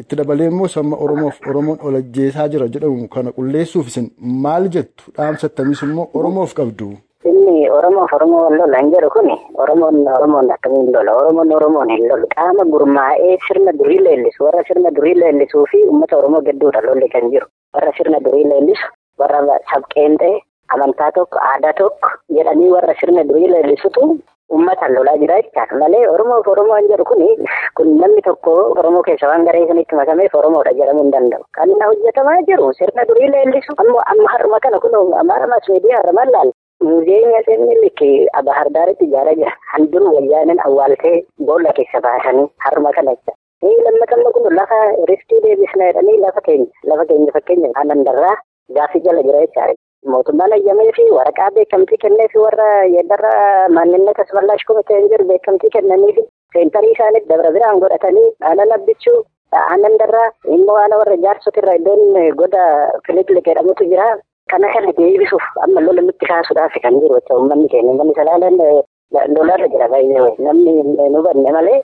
itti 0.00 0.16
dabalee 0.16 0.46
immoo 0.52 0.68
samma 0.76 0.96
oromoof 1.06 1.40
oromoon 1.48 1.78
ol 1.82 1.94
ajjeesaa 2.02 2.48
jira 2.48 2.68
jedhamu 2.68 3.08
kana 3.08 3.32
qulleessuuf 3.40 3.88
isin 3.88 4.10
maal 4.46 4.68
jettu? 4.78 5.04
Dhaamsattamis 5.16 5.82
immoo 5.82 6.08
oromoof 6.14 6.54
qabdu. 6.60 6.94
Inni 7.30 7.66
Oromoof 7.76 8.12
Oromoo 8.16 8.40
wal 8.46 8.56
lola 8.60 8.78
hin 8.80 8.90
jedhu 8.94 9.08
kuni 9.14 9.34
Oromoon 9.62 9.96
Oromoon 10.16 10.50
akkamiin 10.56 10.90
lola 10.96 11.12
Oromoon 11.20 11.52
Oromoon 11.58 11.88
hin 11.94 12.04
lolu 12.10 12.26
qaama 12.34 12.64
gurmaa'ee 12.74 13.36
sirna 13.46 13.72
durii 13.78 13.98
leellisu 14.06 14.44
warra 14.46 14.62
sirna 14.68 14.90
durii 14.98 15.14
leellisuu 15.22 15.64
fi 15.72 15.80
uummata 15.88 16.18
Oromoo 16.20 16.42
gidduudha 16.48 16.82
lolli 16.86 17.08
kan 17.14 17.26
jiru 17.32 17.48
warra 17.78 17.92
sirna 17.98 18.20
durii 18.26 18.44
leellisu 18.52 18.86
warra 19.22 19.40
sabqeenxee 19.72 20.34
amantaa 20.76 21.10
tokko 21.18 21.38
aadaa 21.50 21.72
tokko 21.80 22.10
jedhanii 22.38 22.70
warra 22.76 22.94
sirna 23.00 23.24
durii 23.30 23.48
leellisutu 23.54 24.06
uummata 24.52 24.88
lolaa 24.94 25.16
jira 25.22 25.40
jechaadha 25.42 25.80
malee 25.82 26.04
Oromoof 26.14 26.48
Oromoo 26.54 26.76
hin 26.80 26.88
jedhu 26.92 27.04
kuni 27.10 27.30
kun 27.80 27.90
namni 28.02 28.22
tokko 28.28 28.54
Oromoo 28.82 29.02
keessa 29.08 29.32
waan 29.32 29.48
garee 29.48 29.64
sanitti 29.72 29.98
makameef 30.02 30.34
Oromoodha 30.42 30.76
jedhamuu 30.82 31.02
hin 31.08 31.12
danda'u 31.16 31.42
kan 31.58 31.74
hojjetamaa 31.88 32.38
jiru 32.52 32.70
sirna 32.82 33.08
durii 33.10 33.32
leellisu 33.34 33.74
ammoo 33.84 34.04
amma 34.14 34.30
harma 34.36 34.62
kana 34.68 34.80
kun 34.86 34.94
amaara 35.24 35.50
maas 35.54 35.68
miidiyaa 35.74 36.02
harma 36.04 36.28
laal. 36.36 36.52
Muuziyeemii 36.84 37.36
Atsee 37.38 37.56
Minilik 37.58 38.00
Bahar 38.44 38.68
Daaritti 38.74 39.04
ijaaraa 39.04 39.34
jira. 39.34 39.52
Handuru 39.72 40.12
wayyaaneen 40.16 40.60
awwaaltee 40.66 41.24
boolla 41.46 41.72
keessa 41.72 42.00
baasanii 42.04 42.46
harma 42.64 42.92
kana 42.92 43.14
jecha. 43.16 43.32
Lammatamma 43.84 44.30
kun 44.34 44.54
lafa 44.56 44.78
riftii 45.10 45.40
deebisna 45.44 45.86
jedhanii 45.88 46.18
lafa 46.24 46.40
keenya 46.40 46.66
lafa 46.84 47.04
keenya 47.08 47.32
fakkeenya 47.32 47.70
aannan 47.80 48.04
darraa 48.04 48.36
gaaffii 48.76 49.00
jala 49.06 49.22
jira 49.22 49.40
jechaadha. 49.46 49.74
Mootummaan 50.12 50.52
ayyamee 50.52 50.92
fi 50.96 51.08
waraqaa 51.18 51.50
beekamtii 51.56 51.98
kennee 52.04 52.28
fi 52.32 52.38
warra 52.44 52.68
yeeddarra 52.94 53.32
maanninnet 53.78 54.20
asmallaash 54.24 54.64
komitee 54.68 55.00
hin 55.00 55.08
jiru 55.14 55.24
beekamtii 55.32 55.70
kennanii 55.78 56.12
fi 56.18 56.26
seentarii 56.52 56.92
isaaniitti 56.92 57.28
dabra 57.32 57.50
biraan 57.56 57.80
godhatanii 57.80 58.28
aannan 58.50 58.72
abbichuu 58.78 59.18
aannan 59.64 59.98
darraa 60.04 60.28
immoo 60.58 60.76
aana 60.84 61.00
warra 61.02 61.16
jaarsotirra 61.26 61.74
iddoon 61.80 62.34
goda 62.42 62.62
Filipilik 63.06 63.46
jedhamutu 63.52 63.84
jira. 63.94 64.08
Kana 64.50 64.68
kana 64.72 64.92
deebisuuf 64.98 65.42
amma 65.64 65.80
lola 65.80 66.02
nutti 66.06 66.26
kaasuudhaaf 66.30 66.74
kan 66.82 66.94
jiru 67.00 67.18
jecha 67.18 67.34
uummanni 67.38 67.68
keenya 67.72 67.90
uummanni 67.92 68.14
salaalaan 68.18 68.58
lolarra 69.36 69.66
jira 69.72 69.88
baay'ee 69.90 70.30
namni 70.46 70.72
nu 71.14 71.22
banne 71.26 71.50
malee 71.56 71.78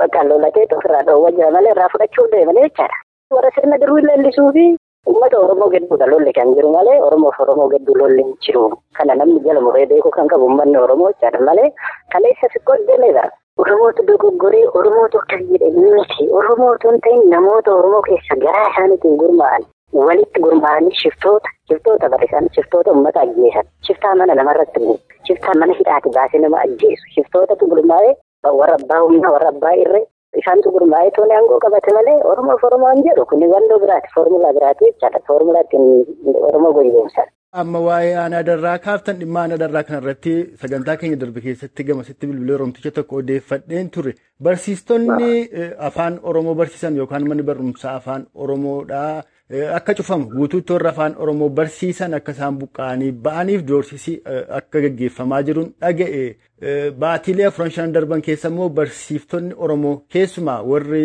bakka 0.00 0.24
lolatee 0.28 0.66
ofirraa 0.76 1.02
dhoowwa 1.08 1.30
jira 1.38 1.50
malee 1.56 1.72
irraa 1.74 1.88
fudhachuuf 1.94 2.28
deemanii 2.34 2.66
jechaadha. 2.68 2.98
Warra 3.36 3.50
sirna 3.56 3.78
durii 3.80 4.04
leellisuu 4.08 4.52
fi 4.56 4.64
uummata 5.08 5.38
Oromoo 5.40 5.70
gidduudha 5.74 6.06
lolli 6.12 6.32
kan 6.38 6.52
jiru 6.54 6.72
malee 6.76 7.00
Oromoof 7.08 7.40
Oromoo 7.46 7.68
gidduu 7.72 7.94
lolli 8.02 8.22
hin 8.22 8.36
jiru. 8.44 8.64
Kana 8.98 9.14
namni 9.14 9.40
jala 9.48 9.60
muree 9.60 9.86
beekuu 9.86 10.10
kan 10.18 10.28
qabu 10.28 10.44
uummanni 10.50 10.76
Oromoo 10.84 11.12
jechaadha 11.16 11.40
malee 11.48 11.68
kana 12.12 12.28
isa 12.36 12.52
siqqoo 12.54 12.76
deemeedha. 12.92 13.24
Oromootu 13.58 14.02
dogoggoree 14.12 14.66
Oromootu 14.74 15.18
akkas 15.24 15.42
jedhe 15.52 15.70
miti 15.80 16.28
Oromootu 16.40 16.90
hin 16.92 17.00
ta'in 17.08 17.28
namoota 17.34 17.72
Oromoo 17.80 18.02
keessa 18.08 18.36
garaa 18.46 18.68
isaaniitiin 18.70 19.16
gurmaa'an. 19.24 19.64
Walitti 19.92 20.40
gurmaa'anii 20.44 20.94
shiftoota 21.02 21.48
shiftoota 21.68 22.08
barisan 22.12 22.48
shiftoota 22.56 22.92
uummata 22.92 23.20
ajjeesan 23.26 23.66
shiftaa 23.86 24.14
mana 24.20 24.34
namarratti 24.40 24.80
bu'u 24.84 24.98
shiftaa 25.28 25.54
mana 25.62 25.74
hidhaati 25.78 26.12
baasee 26.16 26.40
nama 26.44 26.60
ajjeesu 26.66 27.10
shiftootatu 27.14 27.66
gurmaa'ee 27.72 28.12
warra 28.60 28.76
abbaa 28.80 29.00
humnaa 29.06 29.32
warra 29.36 29.48
abbaa 29.54 29.72
irree 29.84 30.04
isaantu 30.42 30.70
gurmaa'ee 30.76 31.10
tooni 31.16 31.34
aangoo 31.38 31.58
qabate 31.64 31.94
malee 31.98 32.14
oromoof 32.32 32.64
oromoon 32.68 33.02
jedhu 33.08 33.26
kun 33.32 33.42
wandoo 33.54 33.78
biraati 33.84 34.08
foormulaa 34.14 34.52
biraati 34.58 34.84
jechaadha 34.92 35.20
foormulaa 35.32 35.62
ittiin 35.66 36.36
oromoo 36.48 36.72
goyoomsan. 36.78 37.28
Amma 37.62 37.80
waa'ee 37.88 38.14
aanaa 38.22 38.42
darraa 38.50 38.76
kaaftan 38.86 39.18
dhimma 39.20 39.40
aanaa 39.42 39.58
darraa 39.64 39.82
kanarratti 39.88 40.34
sagantaa 40.62 40.96
keenya 41.00 41.16
darbe 41.24 41.40
keessatti 41.46 41.84
gamasitti 41.90 42.26
bilbilee 42.30 42.54
oromticha 42.60 42.90
tokko 43.00 43.16
odeeffadheen 43.24 43.90
ture 43.96 44.14
barsiistonni 44.48 45.32
afaan 45.90 46.20
oromoo 46.22 46.54
barsiisan 46.62 46.96
yookaan 47.02 47.28
manni 47.28 47.42
barumsaa 47.52 47.94
afaan 48.02 48.26
oromoodhaa. 48.34 49.22
Akka 49.50 49.94
cufamu 49.94 50.26
guutuutti 50.30 50.72
warra 50.72 50.90
afaan 50.90 51.14
Oromoo 51.18 51.48
barsiisan 51.48 52.14
akka 52.14 52.32
isaan 52.36 52.58
buqqa'anii 52.60 53.10
ba'aniif 53.24 53.64
doorsisii 53.70 54.20
akka 54.58 54.80
gaggeeffamaa 54.84 55.40
jiruun 55.48 55.72
dhaga'e. 55.80 56.36
Baatiilee 57.00 57.46
afuran 57.48 57.70
shanan 57.76 57.92
darban 57.96 58.22
keessa 58.28 58.48
immoo 58.52 58.68
barsiiftonni 58.78 59.54
Oromoo 59.66 59.96
keessumaa 60.16 60.62
warri 60.62 61.02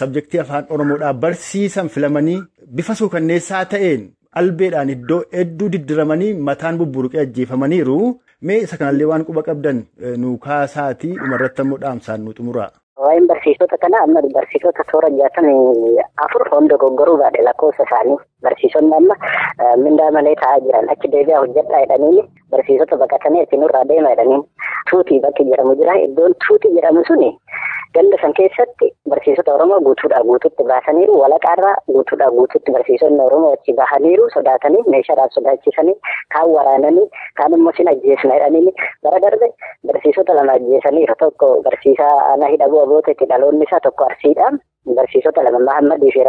sabjektii 0.00 0.40
afaan 0.44 0.66
Oromoodhaa 0.70 1.12
barsiisan 1.26 1.88
filamanii 1.96 2.40
bifa 2.76 2.94
suukanneessaa 2.94 3.64
ta'een 3.76 4.08
albeedhaan 4.42 4.90
iddoo 4.96 5.22
hedduu 5.38 5.68
diddiramanii 5.72 6.32
mataan 6.48 6.78
bubburuqee 6.78 7.20
ajjeefamaniiru. 7.26 7.98
Mee 8.40 8.62
isa 8.62 8.76
kanallee 8.76 9.06
waan 9.10 9.24
quba 9.26 9.42
qabdan 9.48 9.84
nu 10.22 10.38
kaasaatii 10.46 11.12
dhumarratti 11.18 11.62
immoo 11.66 11.78
dhaamsaan 11.84 12.24
nu 12.24 12.32
xumura. 12.38 12.70
Waa'een 13.00 13.26
barsiisota 13.26 13.76
kanaa 13.82 14.02
amma 14.04 14.20
barsiisota 14.34 14.84
toora 14.90 15.08
jaatamii 15.10 15.96
afur. 16.24 16.44
Hunda 16.50 16.74
dogoggoruu 16.74 17.16
baadhe 17.18 17.42
lakkoofsa 17.42 17.82
isaanii. 17.88 18.16
Barsiisonni 18.42 18.94
amma 18.96 19.14
mindaa 19.84 20.10
malee 20.16 20.34
taa'aa 20.42 20.60
jiran. 20.66 20.90
Achi 20.94 21.08
deebi'aa 21.14 21.40
hojjedhaa 21.44 21.80
jedhaniini 21.84 22.24
barsiisota 22.50 22.96
baqatanii 23.02 23.42
itti 23.46 23.56
nurraa 23.62 23.84
deema 23.88 24.10
jedhaniin. 24.12 24.44
Tuutii 24.90 25.20
bakki 25.24 25.44
jedhamu 25.50 25.74
jira. 25.80 25.94
Iddoon 26.04 26.34
tuutii 26.46 26.74
jedhamu 26.76 27.04
suni 27.08 27.30
ganda 27.94 28.16
san 28.20 28.32
keessatti 28.38 28.86
barsiisota 29.12 29.54
Oromoo 29.54 29.80
guutuudhaa 29.86 30.22
guutuutti 30.28 30.64
baasaniiru 30.70 31.18
walaqaarraa 31.22 31.74
guutuudhaa 31.92 32.30
guutuutti 32.36 32.72
barsiisonni 32.76 33.20
Oromoo 33.26 33.52
achi 33.56 33.72
bahaniiru 33.80 34.28
sodaatanii 34.34 34.82
meeshaadhaaf 34.94 35.32
sodaachisanii 35.38 35.96
kaan 36.34 36.50
waraananii 36.56 37.06
kaan 37.40 37.56
immoo 37.58 37.72
sin 37.76 37.88
ajjeesna 37.94 38.34
jedhaniini 38.38 38.74
bara 39.06 39.20
darbe 39.26 39.50
barsiisota 39.92 40.34
lama 40.40 40.52
ajjeesaniiru 40.58 41.14
tokko 41.24 41.50
barsiisaa 41.68 42.12
ana 42.32 42.52
hidhabuu 42.54 42.82
aboota 42.86 43.10
itti 43.16 43.26
dhaloonni 43.34 43.64
isaa 43.70 43.80
tokko 43.88 44.04
arsiidha. 44.10 44.52
Barsiisota 44.86 45.42
lama 45.42 45.58
Mahammadii 45.58 46.10
fi 46.12 46.22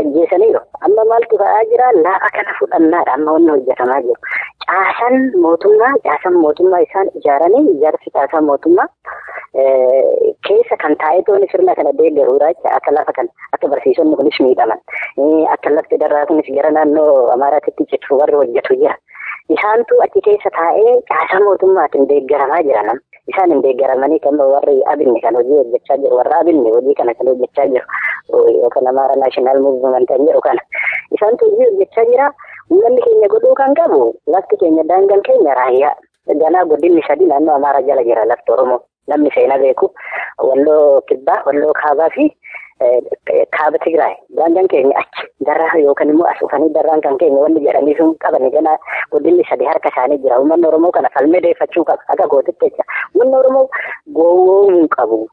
ajjeesaniiru. 0.00 0.60
Amma 0.86 1.04
maaltu 1.10 1.38
ta'aa 1.38 1.64
jira 1.70 1.88
laafa 2.04 2.28
kana 2.36 2.54
fudhannaadha 2.60 3.12
amma 3.18 3.32
wanni 3.32 3.50
hojjetamaa 3.50 4.00
jiru. 4.02 4.20
Caasaan 4.66 5.16
mootummaa 5.44 5.92
caasaan 6.04 6.36
mootummaa 6.44 6.80
isaan 6.86 7.10
ijaaranii 7.20 7.64
ijaarsi 7.74 8.10
caasaa 8.14 8.40
mootummaa 8.50 8.86
keessa 10.46 10.76
kan 10.82 10.94
taa'ee 11.02 11.22
tooni 11.26 11.46
sirna 11.52 11.74
kana 11.74 11.92
deeggaruudha 11.98 12.52
jecha 12.52 12.74
akka 12.78 12.92
lafa 12.96 13.12
kana 13.12 13.28
akka 13.52 13.68
barsiisonni 13.72 14.16
kunis 14.16 14.40
miidhaman 14.40 14.80
akka 15.54 15.70
lafti 15.74 15.98
darraa 16.02 16.26
kunis 16.26 16.50
gara 16.56 16.70
naannoo 16.70 17.30
Amaaraatti 17.34 17.86
citu 17.90 18.18
warri 18.20 18.34
hojjetu 18.40 18.74
jira. 18.82 18.94
Isaantu 19.54 20.02
achi 20.06 20.20
keessa 20.28 20.50
taa'ee 20.58 20.94
caasaa 21.10 21.40
mootummaatiin 21.46 22.08
deeggaramaa 22.08 22.62
jira 22.68 22.82
nama. 22.82 23.00
Isaan 23.30 23.50
hin 23.54 23.62
deeggaramanii 23.62 24.18
kan 24.26 24.38
warri 24.52 24.76
abinni 24.92 25.20
kan 25.20 25.34
hojii 25.38 25.58
hojjechaa 25.62 25.96
jiru 26.02 26.16
warra 26.20 26.40
abinni 26.40 26.70
hojii 26.76 26.94
kana 26.94 27.14
kan 27.14 27.26
hojjechaa 27.32 27.66
jiru 27.66 27.86
yookaan 28.62 28.86
Amaara 28.92 29.16
naashinaal 29.22 29.60
muuvimenti 29.62 30.06
kan 30.12 30.26
jedhu 30.26 30.40
kana. 30.40 30.62
Isaantu 31.14 31.44
hojii 31.50 31.64
hojjechaa 31.70 32.04
jira. 32.10 32.28
Uummanni 32.70 33.02
keenya 33.02 33.28
godhuu 33.28 33.54
kan 33.54 33.74
qabu 33.74 34.14
lafti 34.26 34.56
keenya 34.56 34.82
daangaan 34.84 35.22
keenya 35.22 35.54
raayyaa. 35.54 35.94
Ganaa 36.42 36.64
godinni 36.64 37.02
sadii 37.08 37.26
naannoo 37.26 37.54
Amaara 37.54 37.82
jala 37.82 38.04
jira 38.04 38.24
lafti 38.24 38.52
Oromoo. 38.52 38.80
Namni 39.08 39.30
seenaa 39.34 39.58
beeku 39.58 39.90
walloo 40.38 41.00
kibbaa, 41.08 41.42
walloo 41.46 41.72
kaabaa 41.72 42.10
fi 42.10 42.30
kaaba 43.56 43.78
Tigraay. 43.84 44.14
Daangaan 44.36 44.68
keenya 44.68 44.96
achi 45.00 45.26
darraa 45.46 45.78
yookaan 45.82 46.10
immoo 46.10 46.26
as 46.30 46.38
dhufanii 46.40 46.72
darraan 46.74 47.00
kan 47.00 47.18
keenya 47.18 47.40
wanni 47.44 47.60
jedhanii 47.66 47.96
sun 47.96 48.14
qaban 48.24 48.50
ganaa 48.50 48.76
godinni 49.12 49.44
sadii 49.50 49.66
harka 49.68 49.88
isaanii 49.92 50.18
jira. 50.18 50.38
Uummanni 50.40 50.66
Oromoo 50.66 50.90
kana 50.92 51.08
falmee 51.14 51.40
deeffachuu 51.40 51.84
qaba. 51.84 52.02
Akka 52.08 52.26
gootitti 52.28 52.70
jecha. 52.70 52.84
Uummanni 53.14 53.36
Oromoo 53.36 53.68
gowwoomuu 54.12 54.88
qabu. 54.96 55.28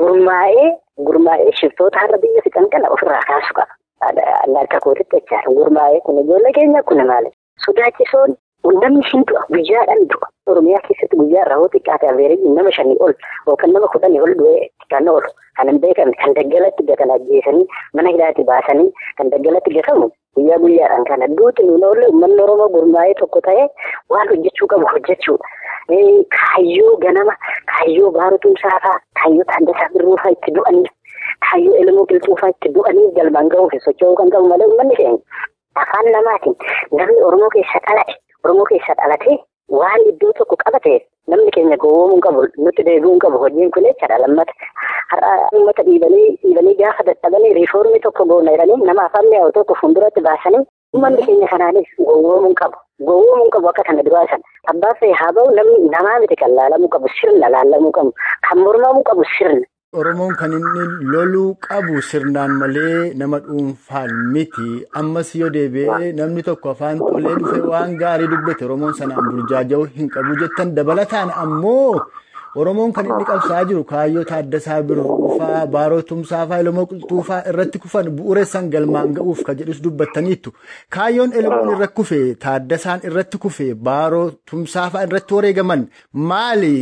Gurmaa'ee 0.00 0.68
gurmaa'ee 1.06 1.52
shiftoota 1.60 1.98
har'a 1.98 2.18
biyya 2.22 2.42
fixan 2.44 2.68
kana 2.70 2.88
ofirraa 2.90 3.22
kaasu 3.28 3.54
qaba. 3.54 3.74
Akka 4.62 4.78
gootitti 4.84 5.16
jechaadha. 5.20 5.54
Gurmaa'ee 5.58 6.00
kun 6.06 6.18
ijoollee 6.24 6.52
keenya 6.52 6.82
kun 6.82 7.06
maali? 7.06 7.30
Sodaachisoon 7.66 8.36
namni 8.82 9.24
du'a 9.28 9.42
guyyaadhaan 9.54 10.02
du'a. 10.12 10.28
Oromiyaa 10.52 10.80
keessatti 10.86 11.16
guyyaa 11.20 11.56
hoo 11.56 11.68
xiqqaate 11.74 12.08
averejii 12.12 12.54
nama 12.56 12.70
shanii 12.76 12.96
ol. 13.06 13.12
Yookaan 13.46 13.72
nama 13.72 13.88
kudhanii 13.94 14.20
ol 14.26 14.34
du'ee 14.40 14.68
kan 14.90 15.08
oolu 15.08 15.30
kan 15.56 15.68
hin 15.68 15.80
beekamne 15.82 16.16
kan 16.22 16.34
daggalatti 16.38 16.86
gatan 16.90 17.10
ajjeesanii 17.16 17.66
mana 17.94 18.08
hidhaatti 18.14 18.44
baasanii 18.50 18.90
kan 19.18 19.30
daggalatti 19.30 19.74
gatamu 19.76 20.10
guyyaa 20.36 20.58
guyyaadhaan 20.64 21.04
kana 21.10 21.28
duuti 21.38 21.62
nuun 21.68 21.84
oolle 21.90 22.06
uummanni 22.08 22.42
Oromoo 22.42 22.68
gurmaa'ee 22.76 23.14
tokko 23.20 23.40
ta'ee 23.48 23.66
waan 24.10 24.28
hojjechuu 24.34 24.68
qabu 24.74 24.86
hojjechuudha. 24.92 25.48
Kaayyoo 26.36 26.96
ganama 27.04 27.34
kaayyoo 27.72 28.10
baarutumsaa 28.16 28.78
fa'aa 28.84 29.00
kaayyoo 29.20 29.44
taaddasaa 29.50 29.88
birruufaa 29.94 30.32
itti 30.36 30.54
du'an 30.56 30.80
kaayyoo 31.48 31.76
ilmoo 31.82 32.06
qilxuufaa 32.10 32.50
itti 32.54 32.72
du'anii 32.74 33.06
galmaan 33.18 33.48
ga'uuf 33.54 33.76
socho'uu 33.84 34.16
kan 34.20 34.30
qabu 34.34 34.48
malee 34.52 34.66
uummanni 34.70 34.96
keenya 34.96 35.18
afaan 35.82 36.10
namaatiin 36.16 36.56
namni 37.00 37.22
Oromoo 37.28 37.50
keessa 37.56 37.80
dhalate 37.88 38.14
Oromoo 38.44 38.64
keessa 38.70 38.94
dhalatee 39.02 39.36
waan 39.78 40.02
iddoo 40.10 40.32
tokko 40.38 40.56
qabateef 40.64 41.02
namni 41.32 41.50
keenya 41.56 41.76
gowwoomuu 41.84 42.20
qabu 42.26 42.44
nutti 42.64 42.84
deebi'uu 42.88 43.18
qabu 43.24 43.38
hojiin 43.44 43.70
kun 43.76 43.86
jechaadha 43.88 44.18
lammata 44.24 44.52
har'a 45.12 45.32
uummata 45.54 45.82
dhiibanii 45.88 46.74
gaafa 46.82 47.06
dadhabanii 47.08 47.52
riifoormii 47.58 48.00
tokko 48.06 48.24
goona 48.32 48.54
jedhanii 48.56 48.86
nama 48.90 49.04
afaan 49.08 49.28
mi'aawu 49.32 49.52
tokko 49.58 49.74
fuulduratti 49.80 50.20
baasanii 50.28 50.62
uummanni 50.94 51.26
keenya 51.26 51.48
kanaanis 51.54 51.90
gowwoomuu 52.10 52.54
qabu 52.62 52.78
gowwoomuu 53.10 53.50
qabu 53.56 53.68
akka 53.72 53.84
kana 53.90 54.02
duraasan 54.10 54.42
abbaa 54.74 54.94
fe'ee 55.00 55.16
haa 55.22 55.32
ba'u 55.40 55.50
namni 55.58 55.90
namaa 55.96 56.18
miti 56.24 56.36
kan 56.44 56.54
laalamuu 56.60 56.88
qabu 56.96 57.08
sirna 57.20 57.50
laalamuu 57.56 57.92
qabu 57.98 58.12
kan 58.48 58.58
mormamuu 58.64 59.04
qabu 59.10 59.24
sirna. 59.36 59.66
Oromoon 59.96 60.36
kan 60.36 60.52
inni 60.52 60.84
loluu 61.12 61.56
qabu 61.64 62.02
sirnaan 62.04 62.52
malee 62.60 63.14
nama 63.16 63.38
dhuunfaan 63.40 64.10
miti. 64.34 64.84
Ammas 65.00 65.32
yoo 65.34 65.48
deebi'ee 65.48 66.12
namni 66.12 66.42
tokko 66.48 66.70
afaan 66.76 66.98
tolee 67.00 67.32
dhufe 67.40 67.60
waan 67.70 67.96
gaarii 68.02 68.28
dubbate 68.28 68.64
Oromoon 68.68 68.92
sanaan 68.98 69.30
burjaaja'uu 69.32 69.86
hin 69.96 70.10
qabu 70.12 70.36
jettan 70.42 70.74
dabalataan 70.76 71.32
ammoo 71.44 72.04
Oromoon 72.56 72.92
kan 72.92 73.06
inni 73.06 73.24
qabsaa 73.28 73.64
jiru 73.70 73.82
kaayyoo 73.84 74.24
Taaddasaa 74.30 74.82
Birruu 74.82 75.38
Baaroo 75.74 76.02
Tumsaa 76.10 76.46
fa'aa 76.50 76.60
Elamoo 76.64 76.84
Qulxuufaa 76.92 77.40
irratti 77.50 77.78
kufan 77.84 78.08
bu'uureessan 78.18 78.70
galmaan 78.74 79.12
ga'uuf 79.18 79.42
kan 79.48 79.58
jedhus 79.60 79.82
dubbattaniittu 79.84 80.52
kaayyoon 80.96 81.32
Elamoon 81.40 81.74
irratti 81.74 81.94
kufe 82.00 82.18
Taaddasaan 82.46 83.04
irratti 83.10 83.38
kufe 83.44 83.66
Baaroo 83.90 84.24
Tumsaa 84.50 84.88
fa'aa 84.94 85.04
irratti 85.10 85.34
wareegaman 85.38 85.86
maali 86.32 86.72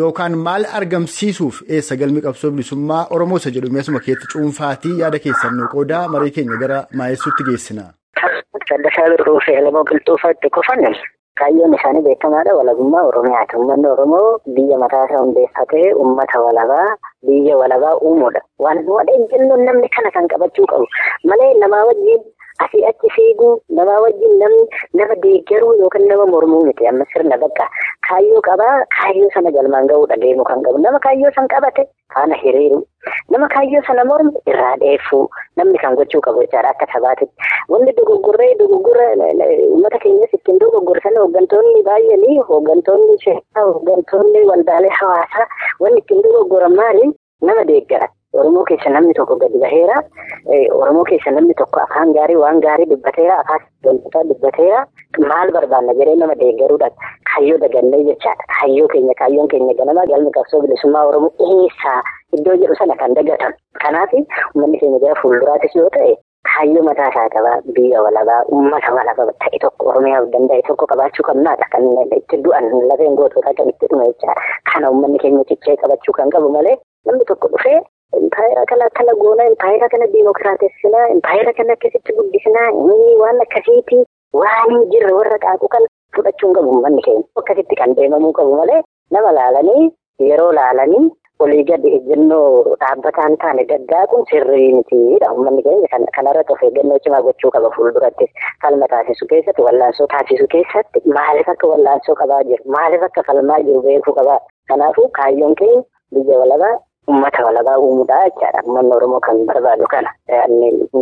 yookaan 0.00 0.38
maal 0.48 0.64
argamsiisuuf 0.80 1.60
eessa 1.68 1.96
galmi 2.04 2.20
qabsoo 2.28 2.50
bilisummaa 2.56 3.04
Oromoo 3.18 3.36
isa 3.42 3.50
jedhu 3.58 3.70
meesuma 3.78 4.00
keetti 4.08 4.30
cuunfaatii 4.32 4.96
yaada 5.04 5.18
keessan 5.28 5.62
qoodaa 5.76 6.06
marii 6.16 6.30
keenya 6.38 6.56
gara 6.64 6.80
maayessuutti 7.02 7.44
geessina. 7.50 7.84
Taaddasaa 8.68 9.08
Birruu 9.16 9.40
fi 9.46 9.52
Elamoo 9.60 9.84
Qulxuufaa 9.92 10.30
itti 10.36 10.50
kufan 10.58 10.82
kaayyoon 11.38 11.74
isaanii 11.74 12.02
beekamaadha 12.06 12.54
walabummaa 12.58 13.02
Oromiyaati. 13.10 13.56
Uummanni 13.56 13.86
Oromoo 13.94 14.38
biyya 14.54 14.78
mataasaa 14.78 15.18
hundeeffatee 15.24 15.92
uummata 15.94 16.40
walabaa 16.40 16.88
biyya 17.26 17.56
walabaa 17.56 17.94
uumuudha. 18.02 18.40
Waan 18.58 19.08
ejjennoon 19.16 19.64
namni 19.64 19.88
kana 19.88 20.10
kan 20.10 20.28
qabachuu 20.28 20.66
qabu 20.66 20.86
malee 21.24 21.54
namaa 21.62 21.84
wajjin 21.90 22.20
asii 22.64 22.84
achi 22.90 23.10
fiiguu 23.16 23.52
namaa 23.78 24.00
wajjin 24.04 24.38
namni 24.38 24.64
nama 25.00 25.14
deeggaruu 25.24 25.74
yookaan 25.80 26.06
nama 26.12 26.26
mormuu 26.32 26.64
miti 26.68 26.86
amma 26.90 27.04
sirna 27.12 27.38
bakka 27.44 27.66
kaayyoo 28.08 28.40
qabaa 28.48 28.76
kaayyoo 28.96 29.30
sana 29.34 29.50
galmaan 29.56 29.86
ga'uudha 29.92 30.16
deemuu 30.24 30.44
kan 30.50 30.62
qabu 30.66 30.78
nama 30.86 30.98
kaayyoo 31.06 31.30
san 31.36 31.48
qabate 31.54 31.84
faana 32.14 32.40
hiriiru 32.42 32.80
nama 33.34 33.48
kaayyoo 33.54 33.82
sana 33.90 34.04
mormu 34.10 34.32
irraa 34.52 34.74
dheeffuu 34.82 35.22
namni 35.60 35.78
kan 35.84 35.94
gochuu 36.00 36.20
qabu 36.26 36.42
jechaadha 36.46 36.70
akka 36.74 36.90
sabaatitti 36.92 37.54
wanni 37.74 37.92
dogoggorree 38.00 38.50
dogoggora 38.62 39.06
uummata 39.68 39.98
keenyas 40.06 40.34
ittiin 40.40 40.60
dogoggorsan 40.64 41.18
hooggantoonni 41.22 41.82
baay'anii 41.90 42.38
hooggantoonni 42.50 43.18
seeraa 43.24 43.66
hooggantoonni 43.72 44.44
waldaalee 44.52 44.94
hawaasaa 45.00 45.48
wanni 45.80 45.98
ittiin 46.04 46.22
dogoggoran 46.28 46.76
maali 46.82 47.10
nama 47.48 47.64
deeggara. 47.72 48.08
Oromoo 48.36 48.64
keessa 48.68 48.90
namni 48.92 49.14
tokko 49.16 49.36
gadi 49.40 49.58
baheera. 49.60 49.94
Oromoo 50.76 51.04
keessa 51.08 51.30
namni 51.32 51.54
tokko 51.56 51.80
afaan 51.80 52.12
gaarii 52.12 52.36
waan 52.36 52.60
gaarii 52.60 52.86
dubbateera. 52.90 53.38
Afaan 53.40 53.62
walxaxaa 53.86 54.24
dubbateera. 54.30 54.82
Maal 55.30 55.50
barbaanna 55.56 55.94
jedhee 56.00 56.16
nama 56.20 56.34
deeggaruudhaan 56.42 56.92
kaayyoo 57.32 57.58
dagannee 57.64 58.02
jechaadha. 58.10 58.44
Kaayyoo 58.58 58.88
keenya 58.92 59.14
kaayyoon 59.20 59.48
keenya 59.48 59.74
ganamaa 59.80 60.04
galmi 60.12 60.30
qabsoo 60.36 60.60
bilisummaa 60.60 61.06
Oromoo 61.08 61.32
eessaa 61.48 62.02
iddoo 62.36 62.56
jedhu 62.62 62.76
sana 62.82 62.96
kan 63.00 63.14
dagatan. 63.16 63.54
Kanaaf 63.82 64.12
uummanni 64.12 64.78
keenya 64.84 65.00
gara 65.06 65.16
fuulduraatis 65.22 65.74
yoo 65.80 65.88
ta'e 65.96 66.12
kaayyoo 66.52 66.84
mataa 66.84 67.08
isaa 67.08 67.28
qabaa 67.34 67.56
biyya 67.74 68.02
walabaa 68.04 68.42
uummata 68.52 68.92
walabaa 69.00 69.32
ta'e 69.40 69.58
tokko 69.64 69.88
Oromiyaaf 69.94 70.28
danda'e 70.36 70.62
tokko 70.68 70.86
qabaachuu 70.92 71.24
qabnaadha. 71.32 71.64
Kan 71.72 71.88
itti 72.20 72.42
du'an 72.44 72.68
lafeen 72.92 73.16
gootota 73.16 73.54
kan 73.56 73.72
itti 73.72 73.86
dhume 73.90 74.04
jechaadha. 74.12 74.42
Kana 74.72 74.90
uummanni 74.92 75.18
keenya 75.18 75.44
cichee 75.48 75.76
qabachuu 75.84 76.12
kan 76.20 76.28
qabu 76.30 76.52
malee 76.52 76.76
namni 77.06 77.24
tokko 77.24 77.48
dhufee. 77.56 77.80
Impaayera 78.16 78.64
kana 78.66 78.84
akkana 78.88 79.12
goonaa, 79.20 79.48
impaayera 79.52 79.88
kana 79.92 80.06
diimokiraatessinaa, 80.12 81.08
impaayera 81.14 81.52
kana 81.52 81.72
akkasitti 81.76 82.12
guddisinaa, 82.16 82.72
waan 83.20 83.40
akkasiiti 83.44 83.98
waan 84.32 84.70
hin 84.70 84.88
jirre 84.92 85.12
warra 85.12 85.38
qaaqu 85.44 85.68
kan 85.74 85.84
fudhachuu 86.16 86.48
hin 86.48 86.54
qabu 86.56 86.70
uummanni 86.72 87.02
keenya. 87.06 87.24
Akkasitti 87.36 87.76
kan 87.76 87.94
deemamuu 87.98 88.32
qabu 88.32 88.56
malee 88.56 88.80
nama 89.10 89.32
laalanii 89.38 89.90
yeroo 90.30 90.52
laalanii 90.52 91.10
olii 91.44 91.64
gadi 91.68 91.92
ejjennoo 91.98 92.74
dhaabbataan 92.80 93.36
taane 93.44 93.64
daddaaquun 93.68 94.24
sirrii 94.30 94.72
mitiidha. 94.78 95.28
Uummanni 95.34 95.62
keenya 95.68 96.08
kanarratti 96.16 96.52
of 96.56 96.62
eeggannoo 96.70 96.98
cimaa 97.04 97.22
gochuu 97.28 97.50
qaba 97.58 97.70
fuuldurattis. 97.76 98.30
Falma 98.62 98.88
taasisu 98.88 99.26
keessatti, 99.34 99.62
wallaansoo 99.68 100.06
taasisu 100.16 100.48
keessatti 100.56 101.04
maaliif 101.18 101.48
akka 101.54 101.66
wallaansoo 101.74 102.14
qabaa 102.24 102.42
jiru, 102.50 102.64
maaliif 102.76 103.02
akka 103.10 103.22
falmaa 103.30 103.60
jiru 103.68 103.82
beekuu 103.82 104.14
qabaa. 104.20 104.40
Kanaafuu 104.68 105.08
kaayyoon 105.20 105.54
keenya 105.62 105.82
biyya 106.14 106.38
walabaa. 106.44 106.74
Uummata 107.08 107.44
walabaa 107.44 107.78
uumuudhaa 107.78 108.24
jechaadha. 108.28 108.62
Uummanni 108.66 108.92
Oromoo 109.00 109.20
kan 109.20 109.44
barbaadu 109.46 109.86
kana. 109.92 110.10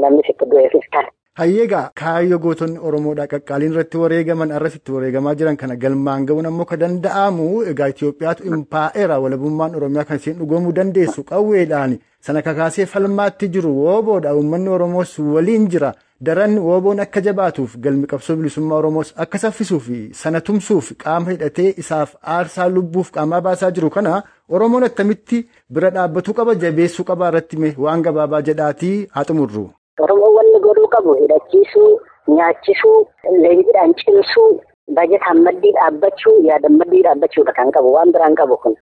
Namni 0.02 0.22
sitti 0.26 0.44
du'eefis 0.50 0.88
kana. 0.92 1.08
Hayyeegaa 1.38 1.90
kaayyoo 2.00 2.38
gootonni 2.44 2.78
Oromoodhaa 2.88 3.26
qaqqaaliin 3.32 3.72
irratti 3.72 3.98
wareegaman 4.02 4.52
arras 4.58 4.76
itti 4.78 4.92
wareegamaa 4.92 5.34
jiran 5.40 5.56
kana 5.62 5.76
galmaan 5.82 6.24
ga'uun 6.30 6.46
ammoo 6.50 6.64
kan 6.70 6.80
danda'amu 6.82 7.48
egaa 7.72 7.88
Itoophiyaatu 7.92 8.46
impaa'eera 8.52 9.18
walabummaan 9.24 9.74
Oromiyaa 9.80 10.04
kan 10.10 10.16
isheen 10.22 10.38
dhugoomuu 10.38 10.72
dandeessu 10.78 11.24
qawweedhaan 11.32 11.98
sana 12.28 12.42
kakaasee 12.46 12.86
falmaatti 12.92 13.48
jiru 13.56 13.74
wooboodha 13.84 14.34
uummanni 14.38 14.68
Oromoos 14.78 15.18
waliin 15.18 15.68
jira 15.74 15.92
daran 16.20 16.58
wooboon 16.66 17.00
akka 17.04 17.20
jabaatuuf 17.26 17.76
galmi 17.86 18.06
qabsoo 18.12 18.36
bilisummaa 18.36 18.78
Oromoos 18.82 19.12
akka 19.24 19.38
saffisuuf 19.38 19.88
sana 20.20 20.40
tumsuuf 20.40 20.92
qaama 21.04 21.30
hidhatee 21.34 21.74
isaaf 21.82 22.14
aarsaa 22.36 22.68
lubbuuf 22.76 23.10
qaamaa 23.16 23.40
baasaa 23.46 23.70
jiru 23.78 23.90
kana 23.96 24.22
Oromoon 24.58 24.84
attamitti 24.88 25.42
bira 25.78 25.90
dhaabbatuu 25.96 26.34
qaba 26.40 26.54
jabeessuu 26.64 27.04
qaba 27.10 27.28
irratti 27.32 27.74
waan 27.86 28.02
gabaabaa 28.08 28.42
jedhaatii 28.48 28.96
haa 29.14 29.24
xumurru. 29.30 29.64
Oromoon 30.04 30.34
wanni 30.38 30.60
godhuu 30.66 30.88
qabu 30.96 31.14
hidhachiisuu, 31.20 31.90
nyaachisuu, 32.28 32.98
leenjiidhaan 33.42 33.94
cimsuu, 34.00 34.50
bajataan 34.96 35.42
maddii 35.46 35.72
dhaabbachuu, 35.78 36.36
yaadan 36.48 36.76
maddii 36.80 37.02
dhaabbachuudha 37.06 37.52
kan 37.58 37.72
qabu 37.76 37.92
waan 37.96 38.12
biraan 38.12 38.34
qabu 38.40 38.56
kun. 38.64 38.76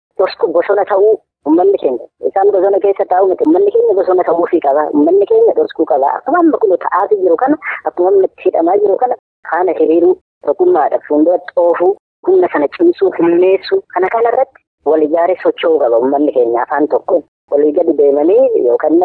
Bosona 0.55 0.85
ta'uu 0.85 1.13
uummanni 1.47 1.77
keenya 1.83 2.05
isaan 2.29 2.51
bosona 2.55 2.79
keessa 2.85 3.05
taa'u 3.13 3.27
miti 3.31 3.43
uummanni 3.47 3.71
keenya 3.75 3.93
bosona 3.99 4.23
ta'uufii 4.29 4.61
qaba 4.67 4.83
uummanni 4.93 5.25
keenya 5.31 5.53
dhoskuu 5.59 5.85
qaba 5.93 6.11
akkuma 6.17 6.39
amma 6.43 6.57
kun 6.63 6.75
ta'aatii 6.85 7.21
jiru 7.23 7.37
kana 7.43 7.57
akkuma 7.89 8.09
amma 8.13 8.27
itti 8.29 8.43
hidhamaa 8.47 8.77
jiru 8.83 8.97
kana 9.03 9.15
faana 9.51 9.73
hiriiruu 9.79 10.13
tokkummaadha 10.47 10.99
fuulduratti 11.07 11.53
oofuu 11.65 11.91
humna 12.27 12.47
sana 12.53 12.67
cimsuu 12.77 13.11
humneessuu 13.17 13.81
kana 13.95 14.07
kanarratti 14.15 14.61
wal 14.91 15.03
ijaaree 15.09 15.37
socho'uu 15.43 15.79
qaba 15.83 15.99
uummanni 15.99 16.31
keenya 16.37 16.61
afaan 16.63 16.87
tokkoon. 16.95 17.23
Walii 17.51 17.71
gadi 17.77 17.93
deemanii 17.99 18.63
yookaan 18.65 18.99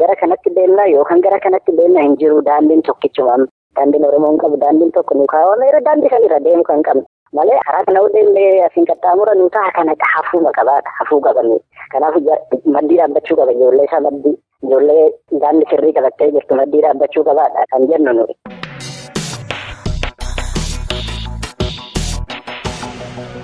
gara 0.00 0.14
kanatti 0.20 0.50
deemnaa 0.56 0.86
yookaan 0.94 1.20
gara 1.24 1.38
kanatti 1.46 1.72
deemnaa 1.78 2.02
hin 2.04 2.16
jiru 2.20 2.42
daandiin 2.48 2.82
tokkichuma 2.88 3.34
daandiin 3.76 4.04
Oromoo 4.08 4.30
hin 4.30 4.38
qabu 4.42 4.56
daandiin 4.60 4.92
tokko 4.96 5.14
nu 5.18 5.26
kaawwameera 5.32 5.80
daandii 5.88 6.10
sanirra 6.12 6.38
deemu 6.44 6.62
kan 6.68 6.82
qabnu 6.88 7.02
malee 7.36 7.58
karaa 7.66 7.84
kana 7.86 7.98
yoo 8.02 8.10
deemnee 8.16 8.50
asiin 8.66 8.86
qaxxaamura 8.90 9.34
nu 9.40 9.48
ta'a 9.56 9.72
kana 9.78 9.94
hafuuma 10.14 10.52
qabaadha 10.58 10.94
hafuu 10.98 11.20
qabanii 11.26 11.60
kanaaf 11.92 12.16
maddii 12.76 12.98
dhaabbachuu 13.02 13.36
qaba 13.42 13.52
ijoollee 13.58 13.84
isaa 13.90 14.00
maddii 14.08 14.36
ijoollee 14.68 15.04
daandii 15.44 15.70
sirrii 15.74 15.92
qabattee 16.00 16.30
jirtu 16.38 16.60
maddii 16.62 16.82
dhaabbachuu 16.86 17.24
qabaadha 17.30 17.66
kan 17.74 17.88
jennu 17.92 18.12
nuyi. 18.20 18.38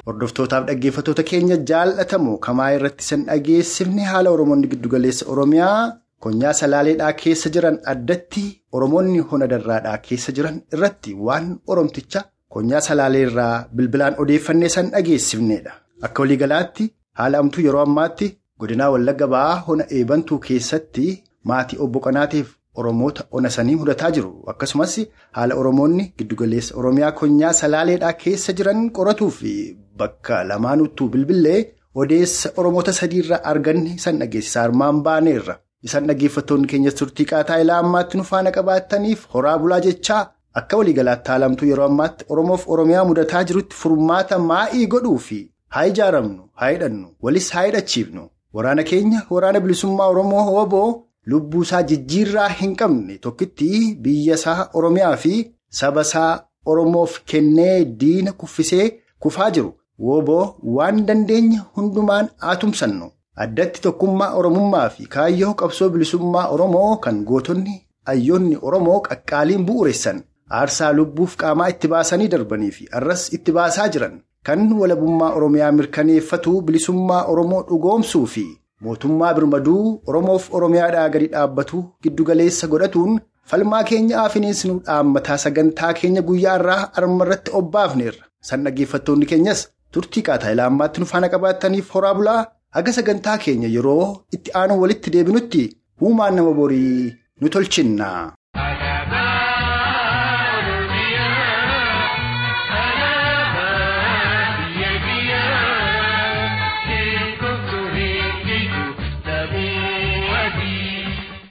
Hordoftootaaf 0.09 0.67
dhaggeeffattoota 0.69 1.23
keenya 1.31 1.57
jaallatamu 1.71 2.33
kamaa 2.47 2.71
irratti 2.79 3.05
san 3.11 3.23
dhageessifne 3.29 4.03
haala 4.11 4.31
Oromoonni 4.37 4.69
giddugaleessa 4.73 5.27
Oromiyaa 5.35 5.79
konyaa 6.27 6.53
salaaleedhaa 6.61 7.13
keessa 7.23 7.51
jiran 7.57 7.79
addatti 7.93 8.45
Oromoonni 8.79 9.19
hona 9.31 9.47
darraadhaa 9.53 9.97
keessa 10.09 10.33
jiran 10.39 10.61
irratti 10.77 11.15
waan 11.29 11.49
Oromticha 11.75 12.23
konyaa 12.55 12.81
salaaleerraa 12.87 13.67
bilbilaan 13.77 14.15
odeeffannee 14.25 14.69
san 14.77 14.91
dhageessifnedha. 14.95 15.73
Akka 16.07 16.23
waliigalaatti 16.23 16.91
haala 17.21 17.39
amtuu 17.45 17.65
yeroo 17.67 17.83
ammaatti 17.87 18.29
godinaa 18.61 18.91
Wallagga 18.95 19.27
Ba'aa 19.37 19.55
hona 19.69 19.85
eebantuu 19.99 20.39
keessatti 20.49 21.07
maatii 21.51 21.79
obbo 21.87 22.01
Qanaatiif 22.07 22.53
Oromoota 22.83 23.25
ona 23.31 23.51
sanii 23.57 23.77
mudataa 23.81 24.11
jiru. 24.11 24.31
Akkasumas 24.53 24.95
haala 25.33 25.55
Oromoonni 25.63 26.13
giddugaleessa 26.19 26.75
Oromiyaa 26.83 27.13
konyaa 27.21 27.53
salaaleedhaa 27.63 28.13
keessa 28.23 28.53
jiran 28.61 28.91
qoratuu 28.99 29.31
fi 29.41 29.53
bakka 29.99 30.45
lamaanuttuu 30.49 31.09
bilbilee 31.09 31.61
odeessa 31.95 32.51
Oromoota 32.57 32.93
sadiirraa 32.93 33.43
arganne 33.53 33.99
san 34.05 34.19
dhageessisaa 34.23 34.63
armaan 34.69 35.03
baaneerra. 35.03 35.57
Isaan 35.87 36.07
dhaggeeffattoonni 36.09 36.67
keenyas 36.73 36.95
turtii 36.99 37.27
qaataa 37.33 37.59
ilaa 37.63 37.79
ammaatti 37.85 38.17
nu 38.19 38.25
faana 38.31 38.51
qabaataniif 38.57 39.27
horaa 39.35 39.59
bulaa 39.59 39.81
jechaa 39.87 40.23
akka 40.61 40.77
waliigalaatti 40.81 41.31
haalamtuu 41.31 41.67
yeroo 41.71 41.87
ammaatti 41.91 42.25
Oromoof 42.35 42.69
Oromiyaa 42.77 43.05
mudataa 43.11 43.45
jirutti 43.51 43.77
furmaata 43.83 44.39
maa'ii 44.51 44.87
godhuu 44.95 45.19
fi 45.29 45.39
haa 45.75 45.87
ijaaramnu, 45.91 46.43
haa 46.53 46.69
hidhannu, 46.71 47.09
walis 47.23 47.51
haa 47.53 47.63
hidhachiifnu. 47.67 48.29
Waraana 48.55 48.83
keenya 48.91 49.23
waraana 49.31 49.61
bilisummaa 49.61 50.07
Oromoo 50.15 50.45
woboo. 50.57 50.91
Lubbuu 51.33 51.63
isaa 51.63 51.83
jijjiirraa 51.91 52.49
hin 52.59 52.77
qabne 52.81 53.19
tokkitti 53.19 53.69
biyya 54.03 54.35
isaa 54.41 54.69
Oromiyaa 54.81 55.17
fi 55.23 55.33
saba 55.79 56.01
isaa 56.09 56.41
Oromoof 56.73 57.17
kennee 57.33 57.85
diina 57.85 58.33
kuffisee 58.33 58.87
kufaa 59.19 59.51
jiru. 59.51 59.73
Wooboo 59.99 60.55
waan 60.77 61.07
dandeenye 61.07 61.59
hundumaan 61.77 62.29
aatumsannu. 62.43 63.11
Addatti 63.45 63.81
tokkummaa 63.83 64.31
Oromummaa 64.41 64.89
fi 64.99 65.07
kaayyoo 65.17 65.55
qabsoo 65.63 65.89
bilisummaa 65.97 66.47
Oromoo 66.57 66.97
kan 67.07 67.25
gootonni 67.31 67.75
hayyoonni 68.11 68.59
Oromoo 68.63 69.01
qaqqaaliin 69.09 69.65
bu'uureessan 69.71 70.23
aarsaa 70.59 70.93
lubbuuf 70.99 71.37
qaamaa 71.43 71.69
itti 71.75 71.89
baasanii 71.95 72.29
darbanii 72.35 72.71
fi 72.79 72.89
arras 73.01 73.23
itti 73.39 73.53
baasaa 73.59 73.89
jiran 73.97 74.17
kan 74.49 74.65
walabummaa 74.81 75.33
Oromiyaa 75.39 75.73
mirkaneeffatu 75.79 76.53
bilisummaa 76.67 77.23
Oromoo 77.35 77.63
dhugoomsuu 77.69 78.27
fi 78.35 78.45
mootummaa 78.87 79.35
birmaduu 79.39 79.85
Oromoof 80.13 80.49
Oromiyaadhaa 80.59 81.09
gadi 81.15 81.27
dhaabbatu 81.37 81.85
giddugaleessa 82.03 82.67
godhatuun 82.75 83.21
falmaa 83.53 83.83
keenya 83.91 84.21
afiniinsinuu 84.27 84.79
dhaammataa 84.89 85.39
sagantaa 85.47 85.93
keenya 86.01 86.23
guyyaa 86.29 86.57
irraa 86.61 86.83
arma 87.01 87.25
irratti 87.27 87.51
obbaafneerra. 87.61 88.25
San 88.49 88.65
dhaggeeffattoonni 88.65 89.27
keenyas 89.33 89.61
turtii 89.97 90.23
qaataayilaa 90.29 90.67
ammaatti 90.73 91.01
nu 91.01 91.07
faana 91.13 91.29
qabaataniif 91.35 91.91
horaa 91.97 92.15
bulaa 92.21 92.41
haga 92.77 92.93
sagantaa 92.99 93.37
keenya 93.45 93.69
yeroo 93.77 94.07
itti 94.39 94.51
aanu 94.61 94.81
walitti 94.83 95.11
deebinutti 95.17 95.63
huumaan 96.01 96.35
nama 96.41 96.53
borii 96.61 97.13
nu 97.41 97.49
tolchinna. 97.55 98.09